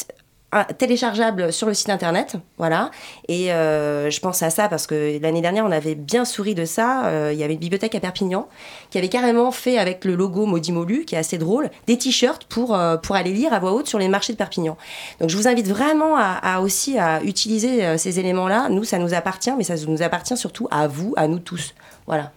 [0.63, 2.91] téléchargeables sur le site internet, voilà.
[3.27, 6.65] Et euh, je pense à ça parce que l'année dernière, on avait bien souri de
[6.65, 7.07] ça.
[7.07, 8.47] Euh, Il y avait une bibliothèque à Perpignan
[8.89, 12.45] qui avait carrément fait avec le logo Maudit Molu, qui est assez drôle, des t-shirts
[12.45, 14.77] pour, euh, pour aller lire à voix haute sur les marchés de Perpignan.
[15.19, 18.69] Donc je vous invite vraiment à, aussi à utiliser ces éléments-là.
[18.69, 21.73] Nous, ça nous appartient, mais ça nous appartient surtout à vous, à nous tous.
[22.07, 22.31] Voilà.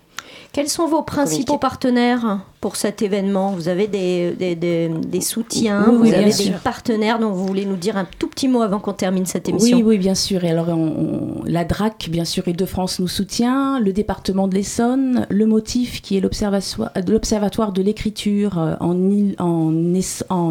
[0.53, 3.53] Quels sont vos principaux partenaires pour cet événement?
[3.53, 7.47] Vous avez des, des, des- des soutiens, Oui, oui, vous avez des partenaires dont vous
[7.47, 9.77] voulez nous dire un tout petit mot avant qu'on termine cette émission?
[9.77, 10.43] Oui, oui, bien sûr.
[10.45, 15.27] Et alors, on- on- la DRAC, bien sûr, Île-de-France nous soutient, le département de l'Essonne,
[15.31, 18.99] le Motif, qui est l'observatoire l'observatoire de l'écriture euh, en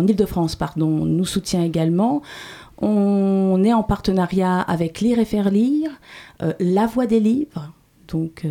[0.07, 2.21] Île-de-France, pardon, nous soutient également.
[2.81, 5.89] On est en partenariat avec Lire et faire lire,
[6.43, 7.71] euh, La Voix des livres.
[8.07, 8.49] Donc, euh,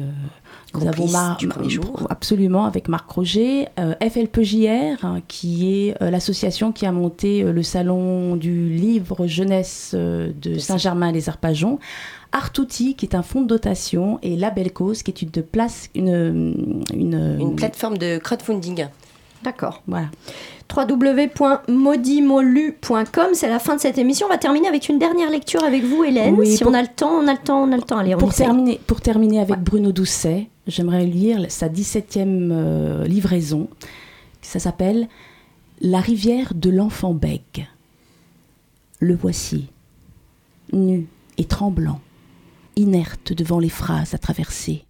[0.74, 2.06] nous avons Mar- du premier jour.
[2.10, 7.62] absolument avec Marc Roger, euh, FLPJR, hein, qui est euh, l'association qui a monté le
[7.62, 11.78] salon du livre jeunesse de Saint-Germain-les-Arpajons,
[12.32, 15.40] Artouti, qui est un fonds de dotation, et La Belle Cause, qui est une, de
[15.40, 18.86] place, une, une, Une plateforme de crowdfunding.
[19.42, 19.82] D'accord.
[19.86, 20.08] Voilà.
[20.74, 24.26] www.maudimolu.com, c'est la fin de cette émission.
[24.26, 26.34] On va terminer avec une dernière lecture avec vous, Hélène.
[26.36, 27.98] Oui, si pour- on a le temps, on a le temps, on a le temps.
[27.98, 28.46] Allez, on Pour essaye.
[28.46, 33.68] terminer, pour terminer avec Bruno Doucet, j'aimerais lire sa 17e euh, livraison.
[34.42, 35.08] Ça s'appelle
[35.80, 37.66] La rivière de l'enfant bègue.
[38.98, 39.66] Le voici,
[40.72, 41.06] nu
[41.38, 42.00] et tremblant,
[42.76, 44.84] inerte devant les phrases à traverser.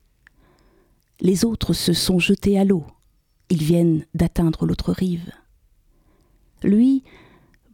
[1.20, 2.84] Les autres se sont jetés à l'eau.
[3.49, 5.30] Ils viennent d'atteindre l'autre rive.
[6.62, 7.05] Lui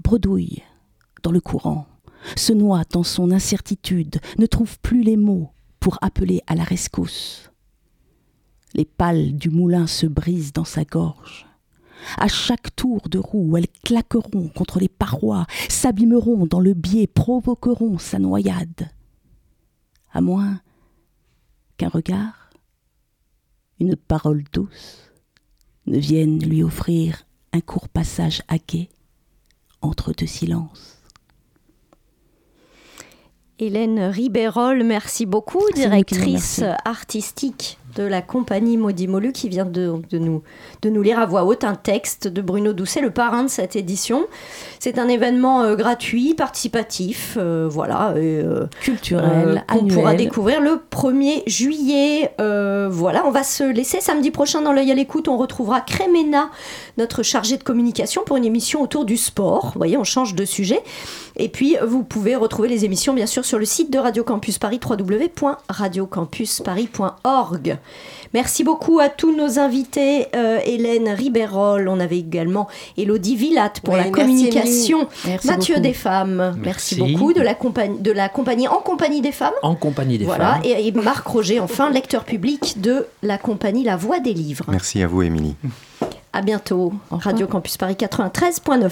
[0.02, 0.62] bredouille
[1.22, 1.86] dans le courant,
[2.36, 5.50] se noie dans son incertitude, ne trouve plus les mots
[5.80, 7.50] pour appeler à la rescousse.
[8.74, 11.46] Les pales du moulin se brisent dans sa gorge.
[12.18, 17.98] À chaque tour de roue, elles claqueront contre les parois, s'abîmeront dans le biais, provoqueront
[17.98, 18.90] sa noyade.
[20.12, 20.60] À moins
[21.76, 22.50] qu'un regard,
[23.78, 25.11] une parole douce,
[25.86, 28.88] ne vienne lui offrir un court passage à quai
[29.80, 30.98] entre deux silences.
[33.58, 40.18] Hélène Ribérol, merci beaucoup, directrice artistique de la compagnie Maudit Molu qui vient de, de
[40.18, 40.42] nous,
[40.82, 43.76] de nous lire à voix haute un texte de Bruno Doucet, le parrain de cette
[43.76, 44.24] édition.
[44.78, 48.10] C'est un événement euh, gratuit, participatif, euh, voilà.
[48.16, 49.94] euh, Culturel, qu'on annuel.
[49.94, 52.32] pourra découvrir le 1er juillet.
[52.40, 55.28] Euh, voilà, on va se laisser samedi prochain dans l'œil à l'écoute.
[55.28, 56.50] On retrouvera Crémena,
[56.98, 59.70] notre chargée de communication, pour une émission autour du sport.
[59.74, 60.80] Vous voyez, on change de sujet.
[61.36, 64.58] Et puis, vous pouvez retrouver les émissions, bien sûr, sur le site de Radio Campus
[64.58, 67.78] Paris, www.radiocampusparis.org.
[68.34, 70.26] Merci beaucoup à tous nos invités.
[70.34, 72.66] euh, Hélène Ribérol, on avait également
[72.96, 75.06] Elodie Villatte pour Oui, la merci, communication.
[75.26, 75.86] Merci Mathieu beaucoup.
[75.86, 77.12] des femmes, merci, Merci.
[77.14, 77.32] beaucoup.
[77.34, 79.52] De la, compagnie, de la compagnie En Compagnie des Femmes.
[79.62, 80.62] En compagnie des Voilà, femmes.
[80.64, 84.64] et, et Marc Roger, enfin, lecteur public de la compagnie La Voix des Livres.
[84.68, 85.54] Merci à vous, Émilie.
[86.32, 86.92] À bientôt.
[87.10, 88.90] Radio Campus Paris 93.9.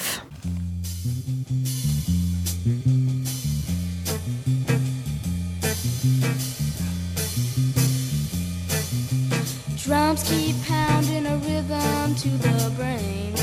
[9.90, 13.34] Drums keep pounding a rhythm to the brain.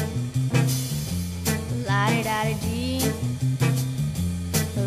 [1.86, 3.12] La da di dee,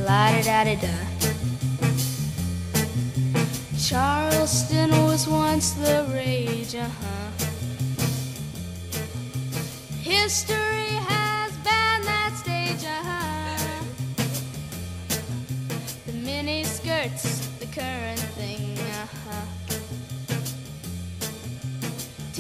[0.07, 0.97] la da di da.
[3.79, 7.31] Charleston was once the rage, uh huh.
[10.01, 13.85] History has banned that stage, uh huh.
[16.07, 18.30] The mini skirts, the current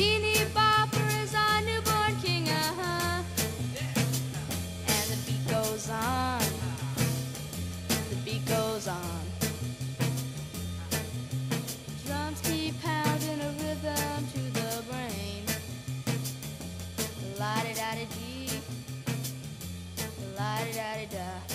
[0.00, 3.22] Teeny bopper is our newborn king, uh-huh.
[4.88, 6.40] And the beat goes on.
[8.08, 9.20] The beat goes on.
[12.06, 15.44] Drums keep pounding a rhythm to the brain.
[17.38, 17.94] La di da
[20.72, 21.49] da da.